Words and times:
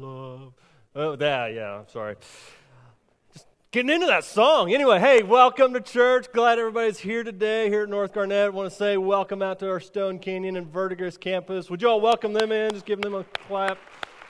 love. 0.00 0.52
Oh, 0.94 1.16
that, 1.16 1.54
yeah, 1.54 1.78
I'm 1.78 1.88
sorry. 1.88 2.16
Just 3.32 3.46
getting 3.70 3.90
into 3.90 4.06
that 4.06 4.24
song. 4.24 4.72
Anyway, 4.72 4.98
hey, 4.98 5.22
welcome 5.22 5.72
to 5.74 5.80
church. 5.80 6.26
Glad 6.32 6.58
everybody's 6.58 6.98
here 6.98 7.22
today 7.22 7.68
here 7.68 7.84
at 7.84 7.88
North 7.88 8.12
Garnett. 8.12 8.52
want 8.52 8.70
to 8.70 8.76
say 8.76 8.96
welcome 8.96 9.42
out 9.42 9.60
to 9.60 9.70
our 9.70 9.80
Stone 9.80 10.18
Canyon 10.18 10.56
and 10.56 10.66
Verdigris 10.66 11.16
campus. 11.16 11.70
Would 11.70 11.82
you 11.82 11.88
all 11.88 12.00
welcome 12.00 12.32
them 12.32 12.50
in? 12.50 12.72
Just 12.72 12.86
give 12.86 13.00
them 13.00 13.14
a 13.14 13.24
clap. 13.24 13.78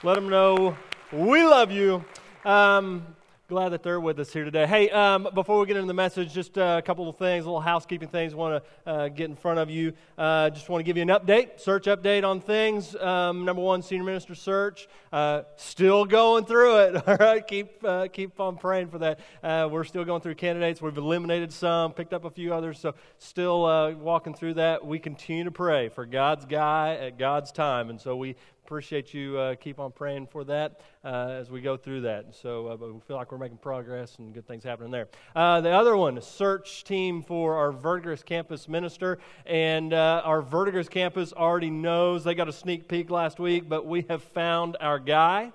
Let 0.03 0.15
them 0.15 0.29
know 0.29 0.77
we 1.11 1.43
love 1.43 1.71
you. 1.71 2.03
Um, 2.43 3.05
glad 3.47 3.69
that 3.69 3.83
they're 3.83 3.99
with 3.99 4.19
us 4.19 4.33
here 4.33 4.43
today. 4.43 4.65
Hey, 4.65 4.89
um, 4.89 5.27
before 5.35 5.59
we 5.59 5.67
get 5.67 5.75
into 5.75 5.85
the 5.85 5.93
message, 5.93 6.33
just 6.33 6.57
uh, 6.57 6.77
a 6.79 6.81
couple 6.81 7.07
of 7.07 7.15
things, 7.17 7.45
little 7.45 7.61
housekeeping 7.61 8.07
things 8.07 8.33
want 8.33 8.63
to 8.63 8.91
uh, 8.91 9.07
get 9.09 9.29
in 9.29 9.35
front 9.35 9.59
of 9.59 9.69
you. 9.69 9.93
Uh, 10.17 10.49
just 10.49 10.67
want 10.67 10.79
to 10.79 10.83
give 10.83 10.97
you 10.97 11.03
an 11.03 11.09
update, 11.09 11.59
search 11.59 11.85
update 11.85 12.23
on 12.23 12.41
things. 12.41 12.95
Um, 12.95 13.45
number 13.45 13.61
one, 13.61 13.83
senior 13.83 14.03
minister 14.03 14.33
search, 14.33 14.87
uh, 15.13 15.43
still 15.57 16.05
going 16.05 16.45
through 16.45 16.77
it. 16.79 17.07
All 17.07 17.17
right, 17.17 17.45
keep 17.45 17.83
uh, 17.83 18.07
keep 18.07 18.39
on 18.39 18.57
praying 18.57 18.87
for 18.87 18.97
that. 18.97 19.19
We're 19.43 19.83
still 19.83 20.05
going 20.05 20.21
through 20.21 20.35
candidates. 20.35 20.81
We've 20.81 20.97
eliminated 20.97 21.53
some, 21.53 21.93
picked 21.93 22.13
up 22.13 22.25
a 22.25 22.31
few 22.31 22.51
others, 22.51 22.79
so 22.79 22.95
still 23.19 23.95
walking 23.99 24.33
through 24.33 24.55
that. 24.55 24.83
We 24.83 24.97
continue 24.97 25.43
to 25.43 25.51
pray 25.51 25.89
for 25.89 26.07
God's 26.07 26.45
guy 26.45 26.95
at 26.95 27.19
God's 27.19 27.51
time, 27.51 27.91
and 27.91 28.01
so 28.01 28.15
we 28.15 28.37
appreciate 28.65 29.13
you 29.13 29.37
uh, 29.37 29.53
keep 29.53 29.79
on 29.79 29.91
praying 29.91 30.25
for 30.25 30.43
that 30.43 30.81
uh, 31.03 31.27
as 31.29 31.51
we 31.51 31.61
go 31.61 31.77
through 31.77 32.01
that. 32.01 32.33
So 32.33 32.67
uh, 32.67 32.75
we 32.75 32.99
feel 33.07 33.15
like 33.15 33.31
we're 33.31 33.37
making 33.37 33.59
progress 33.59 34.15
and 34.17 34.33
good 34.33 34.47
things 34.47 34.63
happening 34.63 34.89
there. 34.89 35.07
Uh, 35.35 35.61
the 35.61 35.69
other 35.69 35.95
one, 35.95 36.19
search 36.19 36.83
team 36.83 37.21
for 37.21 37.57
our 37.57 37.71
Verdigris 37.71 38.23
campus 38.23 38.67
minister, 38.67 39.19
and 39.45 39.93
uh, 39.93 40.23
our 40.25 40.41
Verdigris 40.41 40.89
campus 40.89 41.31
already 41.31 41.69
knows 41.69 42.23
they 42.23 42.33
got 42.33 42.49
a 42.49 42.53
sneak 42.53 42.87
peek 42.87 43.11
last 43.11 43.39
week, 43.39 43.69
but 43.69 43.85
we 43.85 44.03
have 44.09 44.23
found 44.23 44.77
our 44.81 44.97
guy. 44.97 45.53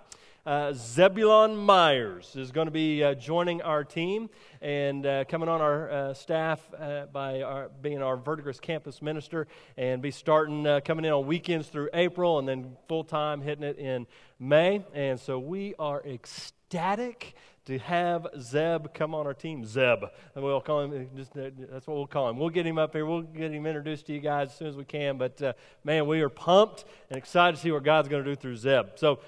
Uh, 0.51 0.73
Zebulon 0.73 1.56
Myers 1.56 2.34
is 2.34 2.51
going 2.51 2.67
to 2.67 2.73
be 2.73 3.05
uh, 3.05 3.15
joining 3.15 3.62
our 3.62 3.84
team 3.84 4.29
and 4.61 5.07
uh, 5.07 5.23
coming 5.27 5.48
on 5.48 5.61
our 5.61 5.89
uh, 5.89 6.13
staff 6.13 6.58
uh, 6.77 7.07
by 7.07 7.42
our, 7.42 7.69
being 7.80 8.02
our 8.02 8.17
Verdigris 8.17 8.58
campus 8.58 9.01
minister 9.01 9.47
and 9.77 10.02
be 10.02 10.11
starting 10.11 10.67
uh, 10.67 10.80
coming 10.85 11.05
in 11.05 11.13
on 11.13 11.24
weekends 11.24 11.69
through 11.69 11.89
April 11.95 12.41
and 12.41 12.48
then 12.48 12.77
full 12.89 13.05
time 13.05 13.41
hitting 13.41 13.63
it 13.63 13.79
in 13.79 14.08
May. 14.41 14.85
And 14.92 15.20
so 15.20 15.39
we 15.39 15.77
are 15.79 16.02
ecstatic 16.05 17.36
to 17.67 17.79
have 17.79 18.27
Zeb 18.41 18.92
come 18.92 19.14
on 19.14 19.29
our 19.29 19.35
team. 19.35 19.64
Zeb, 19.64 20.03
and 20.35 20.42
we'll 20.42 20.61
call 20.61 20.80
him. 20.80 21.08
Just 21.14 21.33
that's 21.35 21.86
what 21.86 21.97
we'll 21.97 22.07
call 22.08 22.29
him. 22.29 22.39
We'll 22.39 22.48
get 22.48 22.67
him 22.67 22.79
up 22.79 22.95
here. 22.95 23.07
We'll 23.07 23.23
get 23.23 23.53
him 23.53 23.67
introduced 23.67 24.07
to 24.07 24.13
you 24.13 24.19
guys 24.19 24.48
as 24.48 24.57
soon 24.57 24.67
as 24.67 24.77
we 24.77 24.85
can. 24.85 25.17
But 25.19 25.41
uh, 25.41 25.53
man, 25.85 26.08
we 26.08 26.20
are 26.23 26.29
pumped 26.29 26.86
and 27.08 27.17
excited 27.17 27.57
to 27.57 27.63
see 27.63 27.70
what 27.70 27.85
God's 27.85 28.08
going 28.08 28.24
to 28.24 28.30
do 28.30 28.35
through 28.35 28.57
Zeb. 28.57 28.97
So 28.97 29.20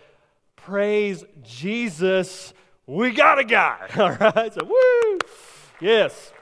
praise 0.64 1.24
Jesus. 1.42 2.54
We 2.86 3.10
got 3.10 3.38
a 3.38 3.44
guy. 3.44 3.88
All 3.98 4.12
right. 4.12 4.52
So 4.52 4.64
woo. 4.64 5.18
Yes. 5.80 6.32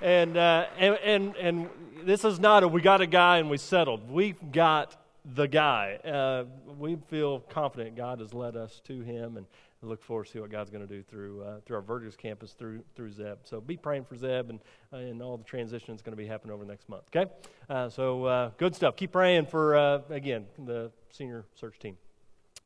And 0.00 0.36
uh, 0.36 0.66
and 0.78 0.98
and 1.04 1.36
and 1.36 1.70
this 2.04 2.24
is 2.24 2.40
not 2.40 2.62
a 2.62 2.68
we 2.68 2.80
got 2.80 3.00
a 3.00 3.06
guy 3.06 3.38
and 3.38 3.48
we 3.48 3.58
settled. 3.58 4.10
We've 4.10 4.52
got 4.52 4.96
the 5.34 5.46
guy. 5.46 5.96
Uh, 6.04 6.44
we 6.78 6.96
feel 7.08 7.40
confident 7.40 7.96
God 7.96 8.20
has 8.20 8.34
led 8.34 8.56
us 8.56 8.80
to 8.86 9.00
him 9.00 9.36
and 9.36 9.46
look 9.84 10.02
forward 10.02 10.26
to 10.26 10.32
see 10.32 10.38
what 10.38 10.50
God's 10.50 10.70
going 10.70 10.86
to 10.86 10.92
do 10.92 11.02
through 11.02 11.42
uh, 11.42 11.60
through 11.64 11.76
our 11.76 11.82
Verdigris 11.82 12.16
campus 12.16 12.52
through 12.52 12.82
through 12.94 13.10
Zeb. 13.10 13.38
So 13.44 13.60
be 13.60 13.76
praying 13.76 14.04
for 14.04 14.16
Zeb 14.16 14.50
and 14.50 14.60
uh, 14.92 14.96
and 14.96 15.22
all 15.22 15.36
the 15.36 15.44
transition 15.44 15.94
that's 15.94 16.02
going 16.02 16.16
to 16.16 16.22
be 16.22 16.26
happening 16.26 16.52
over 16.52 16.64
the 16.64 16.70
next 16.70 16.88
month. 16.88 17.04
Okay, 17.14 17.30
uh, 17.68 17.88
so 17.88 18.24
uh, 18.24 18.50
good 18.58 18.74
stuff. 18.74 18.96
Keep 18.96 19.12
praying 19.12 19.46
for 19.46 19.76
uh, 19.76 20.00
again 20.10 20.46
the 20.66 20.90
senior 21.10 21.44
search 21.54 21.78
team. 21.78 21.96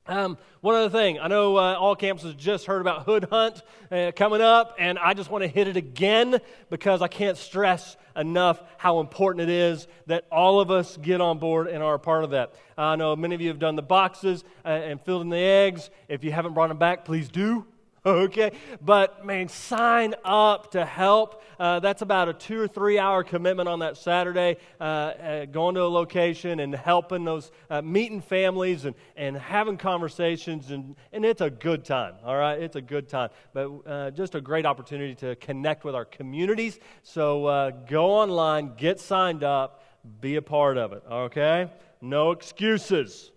Um, 0.09 0.39
one 0.61 0.77
other 0.77 0.91
thing, 0.91 1.19
I 1.19 1.27
know 1.27 1.57
uh, 1.57 1.75
all 1.75 1.97
campuses 1.97 2.37
just 2.37 2.67
heard 2.67 2.81
about 2.81 3.07
Hood 3.07 3.25
Hunt 3.25 3.63
uh, 3.91 4.13
coming 4.15 4.41
up, 4.41 4.77
and 4.79 5.01
I 5.01 5.15
just 5.15 5.31
want 5.31 5.43
to 5.43 5.49
hit 5.49 5.67
it 5.67 5.77
again 5.77 6.41
because 6.71 7.03
I 7.03 7.09
can't 7.09 7.37
stress 7.37 7.97
enough 8.15 8.63
how 8.79 9.01
important 9.01 9.49
it 9.49 9.53
is 9.53 9.89
that 10.07 10.25
all 10.31 10.61
of 10.61 10.71
us 10.71 10.97
get 10.97 11.21
on 11.21 11.39
board 11.39 11.67
and 11.67 11.83
are 11.83 11.95
a 11.95 11.99
part 11.99 12.23
of 12.23 12.31
that. 12.31 12.55
I 12.79 12.95
know 12.95 13.17
many 13.17 13.35
of 13.35 13.41
you 13.41 13.49
have 13.49 13.59
done 13.59 13.75
the 13.75 13.83
boxes 13.83 14.45
uh, 14.65 14.69
and 14.69 15.01
filled 15.01 15.23
in 15.23 15.29
the 15.29 15.39
eggs. 15.39 15.91
If 16.09 16.23
you 16.23 16.31
haven't 16.31 16.55
brought 16.55 16.69
them 16.69 16.79
back, 16.79 17.05
please 17.05 17.29
do. 17.29 17.67
Okay, 18.17 18.53
but 18.81 19.27
man, 19.27 19.49
sign 19.49 20.15
up 20.25 20.71
to 20.73 20.85
help. 20.85 21.43
Uh, 21.59 21.81
that's 21.81 22.03
about 22.03 22.29
a 22.29 22.33
two 22.33 22.61
or 22.61 22.69
three 22.69 23.01
hour 23.01 23.25
commitment 23.25 23.69
on 23.69 23.81
that 23.81 23.97
Saturday, 23.97 24.59
uh, 24.81 24.85
uh, 24.85 25.45
going 25.47 25.75
to 25.75 25.83
a 25.83 25.91
location 25.91 26.61
and 26.61 26.73
helping 26.73 27.25
those, 27.25 27.51
uh, 27.69 27.83
meeting 27.83 28.21
families 28.21 28.85
and, 28.85 28.95
and 29.17 29.37
having 29.37 29.77
conversations, 29.77 30.71
and, 30.71 30.95
and 31.13 31.25
it's 31.25 31.41
a 31.41 31.51
good 31.51 31.85
time, 31.85 32.15
all 32.25 32.37
right? 32.37 32.63
It's 32.63 32.77
a 32.77 32.81
good 32.81 33.09
time, 33.09 33.31
but 33.53 33.71
uh, 33.85 34.13
just 34.13 34.37
a 34.37 34.41
great 34.41 34.67
opportunity 34.67 35.17
to 35.17 35.35
connect 35.37 35.83
with 35.83 35.97
our 35.97 36.05
communities. 36.05 36.79
So 37.03 37.47
uh, 37.47 37.71
go 37.89 38.13
online, 38.13 38.77
get 38.77 39.01
signed 39.01 39.43
up, 39.43 39.83
be 40.21 40.37
a 40.37 40.43
part 40.43 40.79
of 40.79 40.93
it, 40.93 41.03
okay? 41.11 41.73
No 42.01 42.31
excuses. 42.31 43.33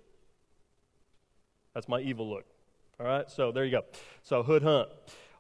That's 1.73 1.87
my 1.87 2.01
evil 2.01 2.29
look. 2.29 2.48
All 3.01 3.05
right, 3.05 3.31
so 3.31 3.53
there 3.53 3.63
you 3.63 3.71
go. 3.71 3.85
So, 4.23 4.43
Hood 4.43 4.61
Hunt. 4.61 4.89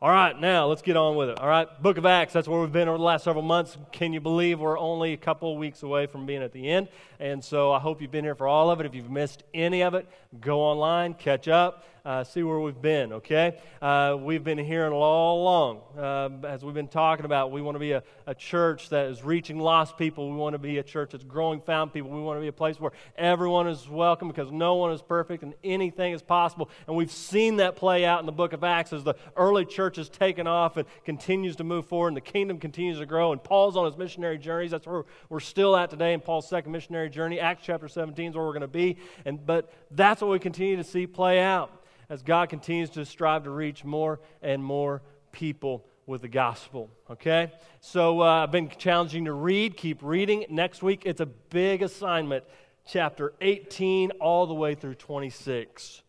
All 0.01 0.09
right, 0.09 0.39
now 0.39 0.67
let's 0.67 0.81
get 0.81 0.95
on 0.95 1.17
with 1.17 1.27
it. 1.27 1.39
All 1.39 1.49
right, 1.49 1.67
Book 1.83 1.97
of 1.97 2.05
Acts, 2.05 2.31
that's 2.31 2.47
where 2.47 2.61
we've 2.61 2.71
been 2.71 2.87
over 2.87 2.97
the 2.97 3.03
last 3.03 3.25
several 3.25 3.43
months. 3.43 3.77
Can 3.91 4.13
you 4.13 4.21
believe 4.21 4.61
we're 4.61 4.79
only 4.79 5.11
a 5.11 5.17
couple 5.17 5.57
weeks 5.57 5.83
away 5.83 6.05
from 6.05 6.25
being 6.25 6.41
at 6.41 6.53
the 6.53 6.69
end? 6.69 6.87
And 7.19 7.43
so 7.43 7.73
I 7.73 7.79
hope 7.79 8.01
you've 8.01 8.11
been 8.11 8.23
here 8.23 8.33
for 8.33 8.47
all 8.47 8.71
of 8.71 8.79
it. 8.79 8.85
If 8.85 8.95
you've 8.95 9.11
missed 9.11 9.43
any 9.53 9.83
of 9.83 9.93
it, 9.93 10.07
go 10.39 10.61
online, 10.61 11.15
catch 11.15 11.49
up, 11.49 11.83
uh, 12.05 12.23
see 12.23 12.43
where 12.43 12.59
we've 12.59 12.81
been, 12.81 13.13
okay? 13.13 13.59
Uh, 13.81 14.17
we've 14.19 14.43
been 14.43 14.57
hearing 14.57 14.93
all 14.93 15.41
along, 15.41 15.81
uh, 15.97 16.47
as 16.47 16.63
we've 16.63 16.73
been 16.73 16.87
talking 16.87 17.25
about, 17.25 17.51
we 17.51 17.61
want 17.61 17.75
to 17.75 17.79
be 17.79 17.91
a, 17.91 18.03
a 18.27 18.35
church 18.35 18.89
that 18.89 19.07
is 19.07 19.23
reaching 19.23 19.59
lost 19.59 19.97
people. 19.97 20.29
We 20.29 20.35
want 20.35 20.53
to 20.53 20.59
be 20.59 20.77
a 20.77 20.83
church 20.83 21.11
that's 21.11 21.23
growing 21.23 21.61
found 21.61 21.93
people. 21.93 22.11
We 22.11 22.21
want 22.21 22.37
to 22.37 22.41
be 22.41 22.47
a 22.47 22.53
place 22.53 22.79
where 22.79 22.91
everyone 23.17 23.67
is 23.67 23.87
welcome 23.87 24.27
because 24.27 24.51
no 24.51 24.75
one 24.75 24.91
is 24.91 25.01
perfect 25.01 25.43
and 25.43 25.53
anything 25.63 26.13
is 26.13 26.21
possible. 26.21 26.69
And 26.87 26.95
we've 26.95 27.11
seen 27.11 27.57
that 27.57 27.75
play 27.75 28.05
out 28.05 28.19
in 28.19 28.25
the 28.25 28.31
book 28.31 28.53
of 28.53 28.63
Acts 28.63 28.93
as 28.93 29.03
the 29.03 29.15
early 29.35 29.65
church 29.65 29.97
has 29.97 30.09
taken 30.09 30.47
off 30.47 30.77
and 30.77 30.87
continues 31.05 31.55
to 31.57 31.63
move 31.63 31.85
forward 31.85 32.09
and 32.09 32.17
the 32.17 32.21
kingdom 32.21 32.59
continues 32.59 32.99
to 32.99 33.05
grow. 33.05 33.31
And 33.31 33.43
Paul's 33.43 33.75
on 33.75 33.85
his 33.85 33.97
missionary 33.97 34.37
journeys. 34.37 34.71
That's 34.71 34.87
where 34.87 35.03
we're 35.29 35.39
still 35.39 35.75
at 35.75 35.89
today 35.89 36.13
in 36.13 36.21
Paul's 36.21 36.47
second 36.47 36.71
missionary 36.71 37.09
journey. 37.09 37.39
Acts 37.39 37.63
chapter 37.65 37.87
17 37.87 38.31
is 38.31 38.35
where 38.35 38.45
we're 38.45 38.53
going 38.53 38.61
to 38.61 38.67
be. 38.67 38.97
And, 39.25 39.45
but 39.45 39.73
that's 39.91 40.21
what 40.21 40.31
we 40.31 40.39
continue 40.39 40.77
to 40.77 40.83
see 40.83 41.07
play 41.07 41.39
out 41.39 41.71
as 42.09 42.23
God 42.23 42.49
continues 42.49 42.89
to 42.91 43.05
strive 43.05 43.43
to 43.43 43.49
reach 43.49 43.85
more 43.85 44.19
and 44.41 44.63
more 44.63 45.01
people 45.31 45.85
with 46.05 46.21
the 46.21 46.27
gospel. 46.27 46.89
Okay? 47.09 47.51
So 47.81 48.21
uh, 48.21 48.43
I've 48.43 48.51
been 48.51 48.69
challenging 48.77 49.25
to 49.25 49.33
read. 49.33 49.77
Keep 49.77 49.99
reading. 50.01 50.45
Next 50.49 50.81
week, 50.81 51.03
it's 51.05 51.21
a 51.21 51.27
big 51.27 51.83
assignment. 51.83 52.43
Chapter 52.87 53.33
18 53.39 54.11
all 54.19 54.47
the 54.47 54.53
way 54.55 54.73
through 54.73 54.95
26. 54.95 56.01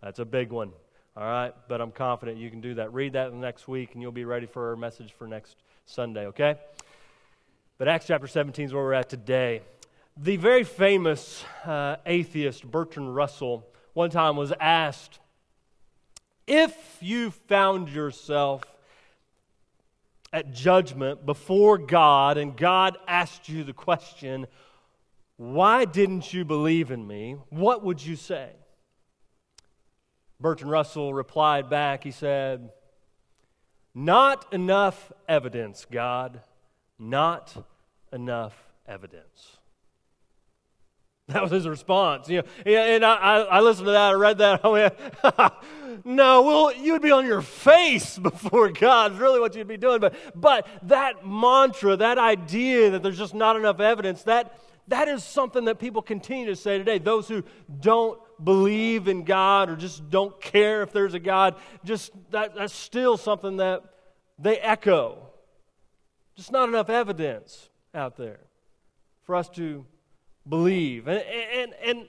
That's 0.00 0.20
a 0.20 0.24
big 0.24 0.52
one. 0.52 0.70
All 1.16 1.24
right? 1.24 1.52
But 1.68 1.80
I'm 1.80 1.90
confident 1.90 2.38
you 2.38 2.50
can 2.50 2.60
do 2.60 2.74
that. 2.74 2.92
Read 2.92 3.14
that 3.14 3.34
next 3.34 3.66
week, 3.66 3.94
and 3.94 4.00
you'll 4.00 4.12
be 4.12 4.24
ready 4.24 4.46
for 4.46 4.70
our 4.70 4.76
message 4.76 5.12
for 5.12 5.26
next 5.26 5.56
Sunday. 5.86 6.26
Okay? 6.26 6.54
But 7.78 7.88
Acts 7.88 8.06
chapter 8.06 8.28
17 8.28 8.66
is 8.66 8.72
where 8.72 8.84
we're 8.84 8.92
at 8.92 9.08
today. 9.08 9.62
The 10.16 10.36
very 10.36 10.62
famous 10.62 11.44
uh, 11.64 11.96
atheist 12.06 12.70
Bertrand 12.70 13.16
Russell 13.16 13.66
one 13.94 14.10
time 14.10 14.36
was 14.36 14.52
asked 14.60 15.18
if 16.46 16.98
you 17.00 17.30
found 17.30 17.88
yourself 17.88 18.62
at 20.32 20.52
judgment 20.52 21.26
before 21.26 21.78
God 21.78 22.38
and 22.38 22.56
God 22.56 22.96
asked 23.06 23.48
you 23.48 23.64
the 23.64 23.72
question, 23.72 24.46
Why 25.36 25.84
didn't 25.84 26.32
you 26.32 26.44
believe 26.44 26.90
in 26.90 27.06
me? 27.06 27.36
What 27.50 27.84
would 27.84 28.04
you 28.04 28.16
say? 28.16 28.50
Bertrand 30.40 30.72
Russell 30.72 31.14
replied 31.14 31.70
back, 31.70 32.02
he 32.02 32.10
said, 32.10 32.70
Not 33.94 34.52
enough 34.52 35.12
evidence, 35.28 35.86
God. 35.90 36.40
Not 36.98 37.64
enough 38.12 38.54
evidence. 38.86 39.58
That 41.28 41.42
was 41.42 41.52
his 41.52 41.68
response. 41.68 42.28
You 42.28 42.42
know, 42.42 42.72
and 42.72 43.04
I, 43.04 43.42
I, 43.42 43.60
listened 43.60 43.86
to 43.86 43.92
that, 43.92 44.10
I 44.10 44.14
read 44.14 44.38
that, 44.38 44.60
I 44.64 44.68
went, 44.68 44.94
no, 46.04 46.42
well, 46.42 46.74
you'd 46.74 47.02
be 47.02 47.12
on 47.12 47.26
your 47.26 47.42
face 47.42 48.18
before 48.18 48.70
God, 48.70 49.12
is 49.12 49.18
really 49.18 49.40
what 49.40 49.54
you'd 49.54 49.68
be 49.68 49.76
doing. 49.76 50.00
But, 50.00 50.14
but 50.34 50.66
that 50.82 51.26
mantra, 51.26 51.96
that 51.96 52.18
idea 52.18 52.90
that 52.90 53.02
there's 53.02 53.18
just 53.18 53.34
not 53.34 53.56
enough 53.56 53.80
evidence, 53.80 54.24
that, 54.24 54.58
that 54.88 55.08
is 55.08 55.22
something 55.22 55.64
that 55.66 55.78
people 55.78 56.02
continue 56.02 56.46
to 56.46 56.56
say 56.56 56.76
today. 56.76 56.98
Those 56.98 57.28
who 57.28 57.44
don't 57.80 58.18
believe 58.42 59.06
in 59.06 59.22
God 59.24 59.70
or 59.70 59.76
just 59.76 60.10
don't 60.10 60.38
care 60.40 60.82
if 60.82 60.92
there's 60.92 61.14
a 61.14 61.20
God, 61.20 61.54
just 61.84 62.12
that, 62.30 62.56
that's 62.56 62.74
still 62.74 63.16
something 63.16 63.58
that 63.58 63.84
they 64.38 64.58
echo. 64.58 65.28
Just 66.34 66.50
not 66.50 66.68
enough 66.68 66.90
evidence 66.90 67.68
out 67.94 68.16
there 68.16 68.40
for 69.22 69.36
us 69.36 69.48
to 69.50 69.86
believe. 70.48 71.08
And, 71.08 71.20
and, 71.20 71.74
and 71.84 72.06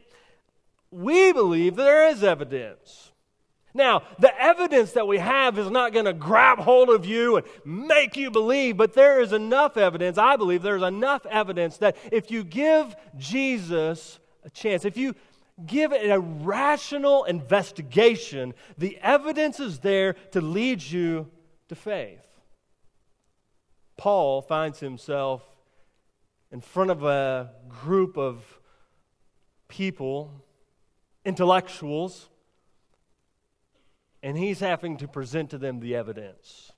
we 0.91 1.33
believe 1.33 1.75
there 1.75 2.07
is 2.09 2.24
evidence. 2.24 3.12
Now, 3.74 4.03
the 4.19 4.39
evidence 4.39 4.91
that 4.91 5.07
we 5.07 5.18
have 5.18 5.57
is 5.57 5.71
not 5.71 5.94
going 5.94 6.06
to 6.06 6.13
grab 6.13 6.59
hold 6.59 6.89
of 6.89 7.06
you 7.06 7.38
and 7.38 7.45
make 7.65 8.15
you 8.15 8.30
believe, 8.30 8.77
but 8.77 8.94
there 8.94 9.19
is 9.19 9.33
enough 9.33 9.77
evidence, 9.77 10.18
I 10.18 10.35
believe 10.35 10.62
there's 10.62 10.83
enough 10.83 11.25
evidence 11.25 11.77
that 11.77 11.97
if 12.12 12.30
you 12.30 12.44
give 12.44 12.95
Jesus 13.18 14.19
a 14.44 14.50
chance, 14.51 14.85
if 14.85 14.95
you 14.95 15.15
give 15.65 15.91
it 15.91 16.07
a 16.09 16.19
rational 16.19 17.24
investigation, 17.24 18.53
the 18.77 19.00
evidence 19.01 19.59
is 19.59 19.80
there 19.80 20.13
to 20.31 20.41
lead 20.41 20.81
you 20.81 21.30
to 21.69 21.75
faith. 21.75 22.19
Paul 23.97 24.41
finds 24.41 24.80
himself 24.80 25.44
in 26.54 26.62
front 26.62 26.92
of 26.92 27.04
a 27.04 27.50
group 27.68 28.16
of 28.16 28.60
people, 29.68 30.32
intellectuals, 31.26 32.30
and 34.22 34.38
he's 34.38 34.60
having 34.60 34.96
to 34.98 35.08
present 35.08 35.50
to 35.50 35.58
them 35.58 35.80
the 35.80 35.96
evidence. 35.96 36.72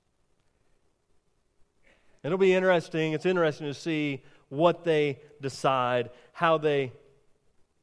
It'll 2.24 2.38
be 2.38 2.54
interesting. 2.54 3.12
It's 3.12 3.26
interesting 3.26 3.66
to 3.66 3.74
see 3.74 4.22
what 4.48 4.82
they 4.82 5.20
decide, 5.42 6.08
how 6.32 6.56
they, 6.56 6.90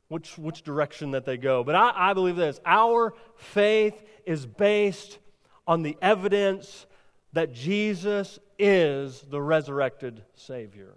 which, 0.07 0.35
which 0.35 0.63
direction 0.63 1.11
that 1.11 1.25
they 1.25 1.37
go. 1.37 1.63
But 1.63 1.75
I, 1.75 1.93
I 1.95 2.13
believe 2.13 2.37
this 2.37 2.59
our 2.65 3.13
faith 3.37 4.03
is 4.25 4.47
based 4.47 5.19
on 5.67 5.83
the 5.83 5.95
evidence 6.01 6.87
that 7.33 7.53
Jesus 7.53 8.39
is 8.57 9.21
the 9.29 9.39
resurrected 9.39 10.23
Savior. 10.35 10.95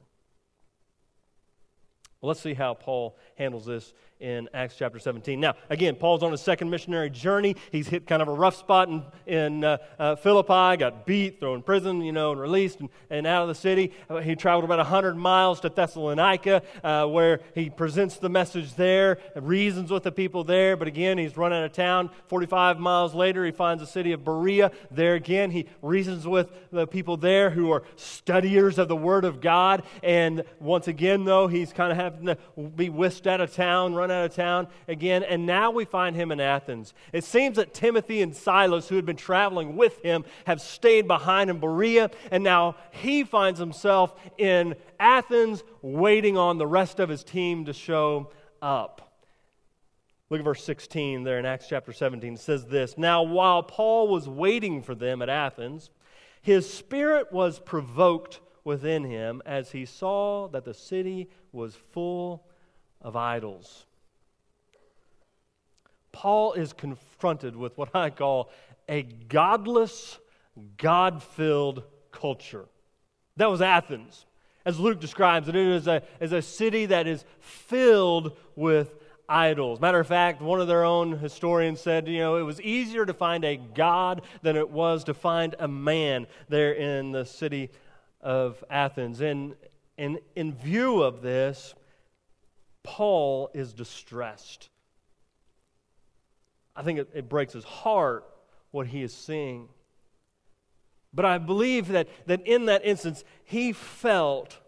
Well, 2.20 2.28
let's 2.28 2.40
see 2.40 2.54
how 2.54 2.74
Paul 2.74 3.16
handles 3.36 3.66
this 3.66 3.92
in 4.20 4.48
Acts 4.54 4.76
chapter 4.78 4.98
17. 4.98 5.38
Now, 5.38 5.54
again, 5.68 5.94
Paul's 5.94 6.22
on 6.22 6.32
his 6.32 6.40
second 6.40 6.70
missionary 6.70 7.10
journey. 7.10 7.56
He's 7.70 7.88
hit 7.88 8.06
kind 8.06 8.22
of 8.22 8.28
a 8.28 8.32
rough 8.32 8.56
spot 8.56 8.88
in, 8.88 9.02
in 9.26 9.64
uh, 9.64 9.78
uh, 9.98 10.16
Philippi, 10.16 10.78
got 10.78 11.04
beat, 11.06 11.38
thrown 11.40 11.56
in 11.56 11.62
prison, 11.62 12.00
you 12.00 12.12
know, 12.12 12.32
and 12.32 12.40
released 12.40 12.80
and, 12.80 12.88
and 13.10 13.26
out 13.26 13.42
of 13.42 13.48
the 13.48 13.54
city. 13.54 13.92
He 14.22 14.34
traveled 14.34 14.64
about 14.64 14.78
100 14.78 15.16
miles 15.16 15.60
to 15.60 15.68
Thessalonica, 15.68 16.62
uh, 16.82 17.06
where 17.06 17.40
he 17.54 17.68
presents 17.68 18.16
the 18.16 18.28
message 18.28 18.74
there, 18.74 19.18
reasons 19.34 19.90
with 19.90 20.02
the 20.02 20.12
people 20.12 20.44
there. 20.44 20.76
But 20.76 20.88
again, 20.88 21.18
he's 21.18 21.36
run 21.36 21.52
out 21.52 21.64
of 21.64 21.72
town. 21.72 22.10
45 22.28 22.78
miles 22.78 23.14
later, 23.14 23.44
he 23.44 23.52
finds 23.52 23.82
the 23.82 23.86
city 23.86 24.12
of 24.12 24.24
Berea. 24.24 24.70
There 24.90 25.14
again, 25.14 25.50
he 25.50 25.66
reasons 25.82 26.26
with 26.26 26.50
the 26.70 26.86
people 26.86 27.16
there 27.16 27.50
who 27.50 27.70
are 27.70 27.82
studiers 27.96 28.78
of 28.78 28.88
the 28.88 28.96
Word 28.96 29.24
of 29.24 29.40
God. 29.40 29.82
And 30.02 30.44
once 30.58 30.88
again, 30.88 31.24
though, 31.24 31.48
he's 31.48 31.72
kind 31.72 31.92
of 31.92 31.98
having 31.98 32.26
to 32.26 32.36
be 32.74 32.88
whisked 32.88 33.26
out 33.26 33.40
of 33.40 33.52
town, 33.52 33.94
run 34.08 34.18
out 34.18 34.24
of 34.24 34.34
town 34.34 34.68
again, 34.88 35.22
and 35.22 35.46
now 35.46 35.70
we 35.70 35.84
find 35.84 36.14
him 36.14 36.30
in 36.30 36.40
Athens. 36.40 36.94
It 37.12 37.24
seems 37.24 37.56
that 37.56 37.74
Timothy 37.74 38.22
and 38.22 38.34
Silas, 38.34 38.88
who 38.88 38.96
had 38.96 39.06
been 39.06 39.16
traveling 39.16 39.76
with 39.76 40.00
him, 40.02 40.24
have 40.46 40.60
stayed 40.60 41.06
behind 41.06 41.50
in 41.50 41.58
Berea, 41.58 42.10
and 42.30 42.44
now 42.44 42.76
he 42.90 43.24
finds 43.24 43.58
himself 43.58 44.14
in 44.38 44.76
Athens 45.00 45.64
waiting 45.82 46.36
on 46.36 46.58
the 46.58 46.66
rest 46.66 47.00
of 47.00 47.08
his 47.08 47.24
team 47.24 47.64
to 47.64 47.72
show 47.72 48.30
up. 48.62 49.02
Look 50.30 50.40
at 50.40 50.44
verse 50.44 50.64
16 50.64 51.22
there 51.22 51.38
in 51.38 51.46
Acts 51.46 51.68
chapter 51.68 51.92
17. 51.92 52.34
It 52.34 52.40
says 52.40 52.66
this 52.66 52.98
Now, 52.98 53.22
while 53.22 53.62
Paul 53.62 54.08
was 54.08 54.28
waiting 54.28 54.82
for 54.82 54.94
them 54.94 55.22
at 55.22 55.28
Athens, 55.28 55.90
his 56.42 56.72
spirit 56.72 57.32
was 57.32 57.58
provoked 57.58 58.40
within 58.64 59.04
him 59.04 59.42
as 59.46 59.70
he 59.70 59.84
saw 59.84 60.48
that 60.48 60.64
the 60.64 60.74
city 60.74 61.28
was 61.52 61.76
full 61.92 62.44
of 63.00 63.14
idols. 63.14 63.85
Paul 66.16 66.54
is 66.54 66.72
confronted 66.72 67.54
with 67.56 67.76
what 67.76 67.94
I 67.94 68.08
call 68.08 68.50
a 68.88 69.02
godless, 69.02 70.18
God 70.78 71.22
filled 71.22 71.82
culture. 72.10 72.64
That 73.36 73.50
was 73.50 73.60
Athens. 73.60 74.24
As 74.64 74.80
Luke 74.80 74.98
describes 74.98 75.46
it, 75.46 75.54
it 75.54 75.66
is 75.66 75.86
a, 75.86 76.02
is 76.18 76.32
a 76.32 76.40
city 76.40 76.86
that 76.86 77.06
is 77.06 77.26
filled 77.38 78.34
with 78.54 78.94
idols. 79.28 79.78
Matter 79.78 80.00
of 80.00 80.06
fact, 80.06 80.40
one 80.40 80.58
of 80.58 80.68
their 80.68 80.84
own 80.84 81.18
historians 81.18 81.82
said, 81.82 82.08
you 82.08 82.20
know, 82.20 82.36
it 82.36 82.44
was 82.44 82.62
easier 82.62 83.04
to 83.04 83.12
find 83.12 83.44
a 83.44 83.58
God 83.58 84.22
than 84.40 84.56
it 84.56 84.70
was 84.70 85.04
to 85.04 85.12
find 85.12 85.54
a 85.58 85.68
man 85.68 86.26
there 86.48 86.72
in 86.72 87.12
the 87.12 87.26
city 87.26 87.68
of 88.22 88.64
Athens. 88.70 89.20
And, 89.20 89.54
and 89.98 90.18
in 90.34 90.54
view 90.54 91.02
of 91.02 91.20
this, 91.20 91.74
Paul 92.82 93.50
is 93.52 93.74
distressed. 93.74 94.70
I 96.76 96.82
think 96.82 96.98
it, 96.98 97.08
it 97.14 97.28
breaks 97.28 97.52
his 97.52 97.64
heart 97.64 98.24
what 98.70 98.86
he 98.88 99.02
is 99.02 99.14
seeing. 99.14 99.68
But 101.12 101.24
I 101.24 101.38
believe 101.38 101.88
that, 101.88 102.08
that 102.26 102.46
in 102.46 102.66
that 102.66 102.84
instance, 102.84 103.24
he 103.44 103.72
felt 103.72 104.58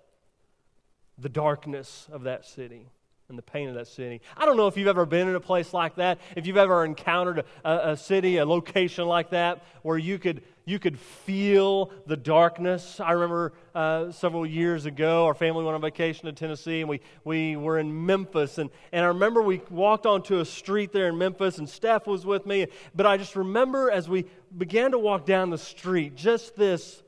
the 1.19 1.29
darkness 1.29 2.09
of 2.11 2.23
that 2.23 2.47
city 2.47 2.89
and 3.29 3.37
the 3.37 3.43
pain 3.43 3.69
of 3.69 3.75
that 3.75 3.87
city. 3.87 4.23
I 4.39 4.47
don't 4.47 4.57
know 4.57 4.69
if 4.69 4.79
you've 4.79 4.89
ever 4.89 5.05
been 5.05 5.29
in 5.29 5.35
a 5.35 5.41
place 5.41 5.75
like 5.75 5.97
that, 5.97 6.19
if 6.35 6.47
you've 6.47 6.57
ever 6.57 6.83
encountered 6.83 7.45
a, 7.63 7.91
a, 7.91 7.97
city, 7.99 8.39
a 8.39 8.47
location 8.47 9.05
like 9.05 9.29
that, 9.31 9.63
where 9.83 9.99
you 9.99 10.19
could, 10.19 10.43
you 10.65 10.79
could 10.79 10.99
feel 10.99 11.93
the 12.07 12.17
darkness. 12.17 13.01
I 13.01 13.13
remember 13.13 13.53
uh, 13.75 14.13
several 14.13 14.47
years 14.47 14.87
ago, 14.87 15.27
our 15.27 15.35
family 15.35 15.63
went 15.63 15.75
on 15.75 15.83
vacation 15.83 16.25
to 16.25 16.33
Tennessee, 16.33 16.81
and 16.81 16.89
we, 16.89 17.03
we 17.23 17.55
were 17.55 17.79
in 17.79 18.07
Memphis. 18.07 18.57
And, 18.57 18.71
and 18.93 19.05
I 19.05 19.09
remember 19.09 19.43
we 19.43 19.61
walked 19.69 20.07
onto 20.07 20.41
a 20.41 20.45
street 20.47 20.93
there 20.93 21.09
in 21.09 21.19
Memphis, 21.19 21.59
and 21.59 21.69
Steph 21.69 22.07
was 22.07 22.25
with 22.25 22.47
me. 22.47 22.69
But 22.95 23.05
I 23.05 23.19
just 23.19 23.37
remember 23.37 23.91
as 23.91 24.09
we 24.09 24.25
began 24.57 24.93
to 24.93 24.99
walk 24.99 25.27
down 25.27 25.51
the 25.51 25.59
street, 25.59 26.15
just 26.15 26.57
this 26.57 27.03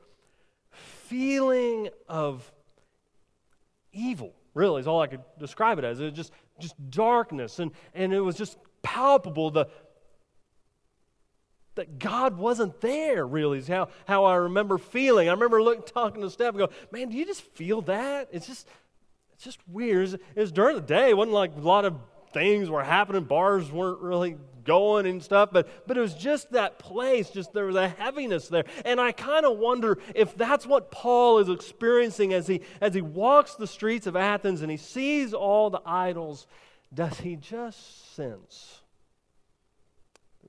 feeling 0.70 1.88
of 2.10 2.52
evil 3.94 4.34
really 4.54 4.80
is 4.80 4.86
all 4.86 5.00
I 5.00 5.06
could 5.06 5.22
describe 5.38 5.78
it 5.78 5.84
as. 5.84 6.00
It 6.00 6.04
was 6.04 6.12
just, 6.12 6.32
just 6.58 6.90
darkness, 6.90 7.58
and, 7.58 7.72
and 7.94 8.12
it 8.12 8.20
was 8.20 8.36
just 8.36 8.58
palpable 8.82 9.50
the, 9.50 9.66
that 11.76 11.98
God 11.98 12.36
wasn't 12.36 12.80
there, 12.80 13.26
really, 13.26 13.58
is 13.58 13.68
how, 13.68 13.88
how 14.06 14.24
I 14.24 14.34
remember 14.36 14.76
feeling. 14.78 15.28
I 15.28 15.32
remember 15.32 15.62
looking, 15.62 15.84
talking 15.84 16.20
to 16.22 16.30
Steph 16.30 16.50
and 16.50 16.58
go, 16.58 16.68
man, 16.90 17.08
do 17.08 17.16
you 17.16 17.24
just 17.24 17.42
feel 17.42 17.80
that? 17.82 18.28
It's 18.32 18.46
just, 18.46 18.68
it's 19.34 19.44
just 19.44 19.60
weird. 19.68 20.12
It 20.12 20.20
was 20.36 20.52
during 20.52 20.76
the 20.76 20.82
day. 20.82 21.10
It 21.10 21.16
wasn't 21.16 21.34
like 21.34 21.56
a 21.56 21.60
lot 21.60 21.84
of 21.84 21.96
things 22.32 22.68
were 22.68 22.82
happening. 22.82 23.24
Bars 23.24 23.70
weren't 23.70 24.00
really 24.00 24.36
going 24.70 25.04
and 25.04 25.20
stuff, 25.20 25.48
but, 25.50 25.68
but 25.88 25.98
it 25.98 26.00
was 26.00 26.14
just 26.14 26.52
that 26.52 26.78
place, 26.78 27.28
just 27.30 27.52
there 27.52 27.66
was 27.66 27.74
a 27.74 27.88
heaviness 27.88 28.46
there. 28.46 28.64
And 28.84 29.00
I 29.00 29.10
kind 29.10 29.44
of 29.44 29.58
wonder 29.58 29.98
if 30.14 30.36
that's 30.36 30.64
what 30.64 30.92
Paul 30.92 31.38
is 31.38 31.48
experiencing 31.48 32.32
as 32.32 32.46
he, 32.46 32.60
as 32.80 32.94
he 32.94 33.02
walks 33.02 33.56
the 33.56 33.66
streets 33.66 34.06
of 34.06 34.14
Athens 34.14 34.62
and 34.62 34.70
he 34.70 34.76
sees 34.76 35.34
all 35.34 35.70
the 35.70 35.82
idols. 35.84 36.46
Does 36.94 37.18
he 37.18 37.34
just 37.34 38.14
sense 38.14 38.82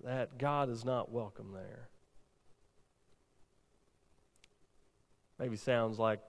that 0.03 0.37
God 0.37 0.69
is 0.69 0.85
not 0.85 1.11
welcome 1.11 1.51
there? 1.53 1.89
Maybe 5.39 5.55
sounds 5.55 5.97
like 5.97 6.19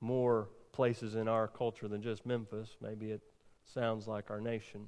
more 0.00 0.48
places 0.72 1.14
in 1.14 1.28
our 1.28 1.46
culture 1.46 1.88
than 1.88 2.00
just 2.00 2.24
Memphis. 2.24 2.74
Maybe 2.80 3.10
it 3.10 3.20
sounds 3.74 4.08
like 4.08 4.30
our 4.30 4.40
nation. 4.40 4.86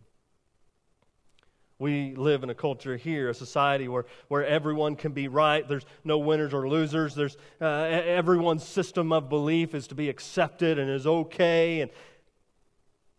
We 1.79 2.15
live 2.17 2.43
in 2.43 2.49
a 2.49 2.55
culture 2.55 2.97
here, 2.97 3.29
a 3.29 3.35
society 3.35 3.87
where, 3.87 4.07
where 4.29 4.47
everyone 4.47 4.97
can 4.97 5.13
be 5.13 5.29
right. 5.29 5.67
There's 5.69 5.85
no 6.05 6.19
winners 6.19 6.55
or 6.55 6.69
losers. 6.69 7.15
There's, 7.15 7.37
uh, 7.61 7.67
everyone's 7.67 8.65
system 8.65 9.13
of 9.13 9.29
belief 9.29 9.75
is 9.75 9.87
to 9.89 9.95
be 9.95 10.09
accepted 10.09 10.79
and 10.79 10.91
is 10.91 11.07
okay. 11.07 11.83
And, 11.83 11.91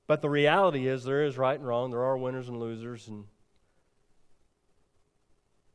but 0.07 0.21
the 0.21 0.29
reality 0.29 0.87
is 0.87 1.03
there 1.03 1.23
is 1.23 1.37
right 1.37 1.57
and 1.57 1.67
wrong. 1.67 1.91
There 1.91 2.03
are 2.03 2.17
winners 2.17 2.47
and 2.47 2.59
losers. 2.59 3.07
And 3.07 3.25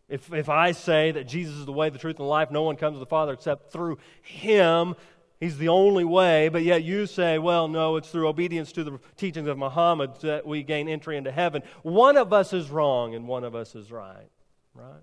if, 0.09 0.33
if 0.33 0.49
I 0.49 0.73
say 0.73 1.13
that 1.13 1.29
Jesus 1.29 1.55
is 1.55 1.67
the 1.67 1.73
way, 1.73 1.89
the 1.89 1.99
truth, 1.99 2.17
and 2.17 2.25
the 2.25 2.31
life, 2.31 2.51
no 2.51 2.65
one 2.65 2.77
comes 2.77 2.97
to 2.97 2.99
the 2.99 3.07
Father 3.07 3.33
except 3.33 3.73
through 3.73 3.99
Him, 4.23 4.97
He's 5.43 5.59
the 5.59 5.71
only 5.71 6.05
way, 6.05 6.49
but 6.51 6.63
yet 6.63 6.85
you 6.85 7.05
say, 7.05 7.37
well, 7.37 7.67
no, 7.67 7.97
it's 7.97 8.09
through 8.09 8.29
obedience 8.29 8.71
to 8.75 8.85
the 8.85 9.01
teachings 9.17 9.49
of 9.49 9.59
Muhammad 9.59 10.21
that 10.21 10.47
we 10.47 10.63
gain 10.63 10.89
entry 10.89 11.17
into 11.17 11.33
heaven. 11.33 11.65
One 11.83 12.17
of 12.17 12.33
us 12.33 12.53
is 12.53 12.71
wrong 12.71 13.17
and 13.17 13.27
one 13.27 13.43
of 13.43 13.57
us 13.57 13.75
is 13.75 13.91
right, 13.91 14.31
right? 14.73 15.03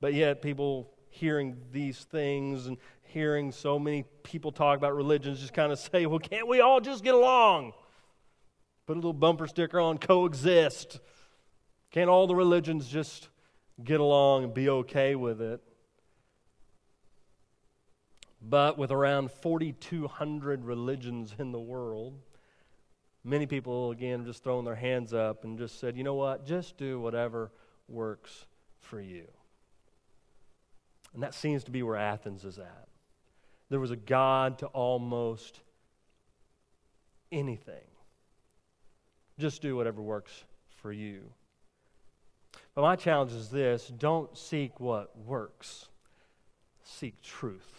But 0.00 0.14
yet, 0.14 0.42
people 0.42 0.90
hearing 1.08 1.56
these 1.70 1.98
things 1.98 2.66
and 2.66 2.78
hearing 3.04 3.52
so 3.52 3.78
many 3.78 4.04
people 4.24 4.50
talk 4.50 4.76
about 4.76 4.96
religions 4.96 5.38
just 5.38 5.54
kind 5.54 5.70
of 5.70 5.78
say, 5.92 6.04
well, 6.06 6.18
can't 6.18 6.48
we 6.48 6.60
all 6.60 6.80
just 6.80 7.04
get 7.04 7.14
along? 7.14 7.74
Put 8.88 8.94
a 8.94 8.96
little 8.96 9.12
bumper 9.12 9.46
sticker 9.46 9.78
on 9.78 9.98
coexist. 9.98 10.98
Can't 11.92 12.10
all 12.10 12.26
the 12.26 12.34
religions 12.34 12.88
just 12.88 13.28
get 13.84 14.00
along 14.00 14.42
and 14.42 14.52
be 14.52 14.68
okay 14.68 15.14
with 15.14 15.40
it? 15.40 15.62
But 18.40 18.78
with 18.78 18.90
around 18.90 19.30
4,200 19.30 20.64
religions 20.64 21.34
in 21.38 21.50
the 21.52 21.60
world, 21.60 22.20
many 23.24 23.46
people, 23.46 23.90
again, 23.90 24.24
just 24.24 24.44
throwing 24.44 24.64
their 24.64 24.76
hands 24.76 25.12
up 25.12 25.44
and 25.44 25.58
just 25.58 25.80
said, 25.80 25.96
you 25.96 26.04
know 26.04 26.14
what, 26.14 26.46
just 26.46 26.76
do 26.76 27.00
whatever 27.00 27.50
works 27.88 28.46
for 28.80 29.00
you. 29.00 29.24
And 31.14 31.22
that 31.22 31.34
seems 31.34 31.64
to 31.64 31.70
be 31.70 31.82
where 31.82 31.96
Athens 31.96 32.44
is 32.44 32.58
at. 32.58 32.88
There 33.70 33.80
was 33.80 33.90
a 33.90 33.96
God 33.96 34.58
to 34.58 34.66
almost 34.66 35.60
anything. 37.32 37.74
Just 39.38 39.62
do 39.62 39.76
whatever 39.76 40.00
works 40.00 40.44
for 40.80 40.92
you. 40.92 41.22
But 42.74 42.82
my 42.82 42.96
challenge 42.96 43.32
is 43.32 43.48
this 43.48 43.88
don't 43.88 44.36
seek 44.36 44.78
what 44.80 45.16
works, 45.18 45.88
seek 46.84 47.20
truth. 47.22 47.77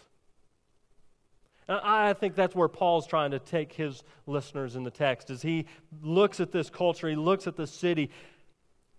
Uh, 1.70 1.80
I 1.84 2.12
think 2.14 2.34
that's 2.34 2.54
where 2.54 2.68
Paul's 2.68 3.06
trying 3.06 3.30
to 3.30 3.38
take 3.38 3.72
his 3.72 4.02
listeners 4.26 4.74
in 4.74 4.82
the 4.82 4.90
text 4.90 5.30
as 5.30 5.40
he 5.40 5.66
looks 6.02 6.40
at 6.40 6.50
this 6.50 6.68
culture, 6.68 7.08
he 7.08 7.14
looks 7.14 7.46
at 7.46 7.56
this 7.56 7.70
city, 7.70 8.10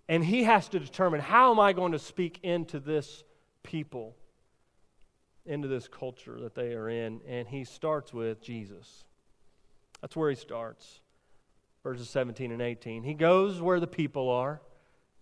and 0.08 0.24
he 0.24 0.44
has 0.44 0.68
to 0.70 0.80
determine 0.80 1.20
how 1.20 1.52
am 1.52 1.60
I 1.60 1.74
going 1.74 1.92
to 1.92 1.98
speak 1.98 2.40
into 2.42 2.80
this 2.80 3.24
people, 3.62 4.16
into 5.44 5.68
this 5.68 5.86
culture 5.86 6.40
that 6.40 6.54
they 6.54 6.72
are 6.72 6.88
in. 6.88 7.20
And 7.28 7.46
he 7.46 7.64
starts 7.64 8.12
with 8.12 8.40
Jesus. 8.40 9.04
That's 10.00 10.16
where 10.16 10.30
he 10.30 10.36
starts. 10.36 11.00
Verses 11.82 12.08
17 12.08 12.52
and 12.52 12.62
18. 12.62 13.02
He 13.02 13.14
goes 13.14 13.60
where 13.60 13.80
the 13.80 13.86
people 13.86 14.30
are 14.30 14.62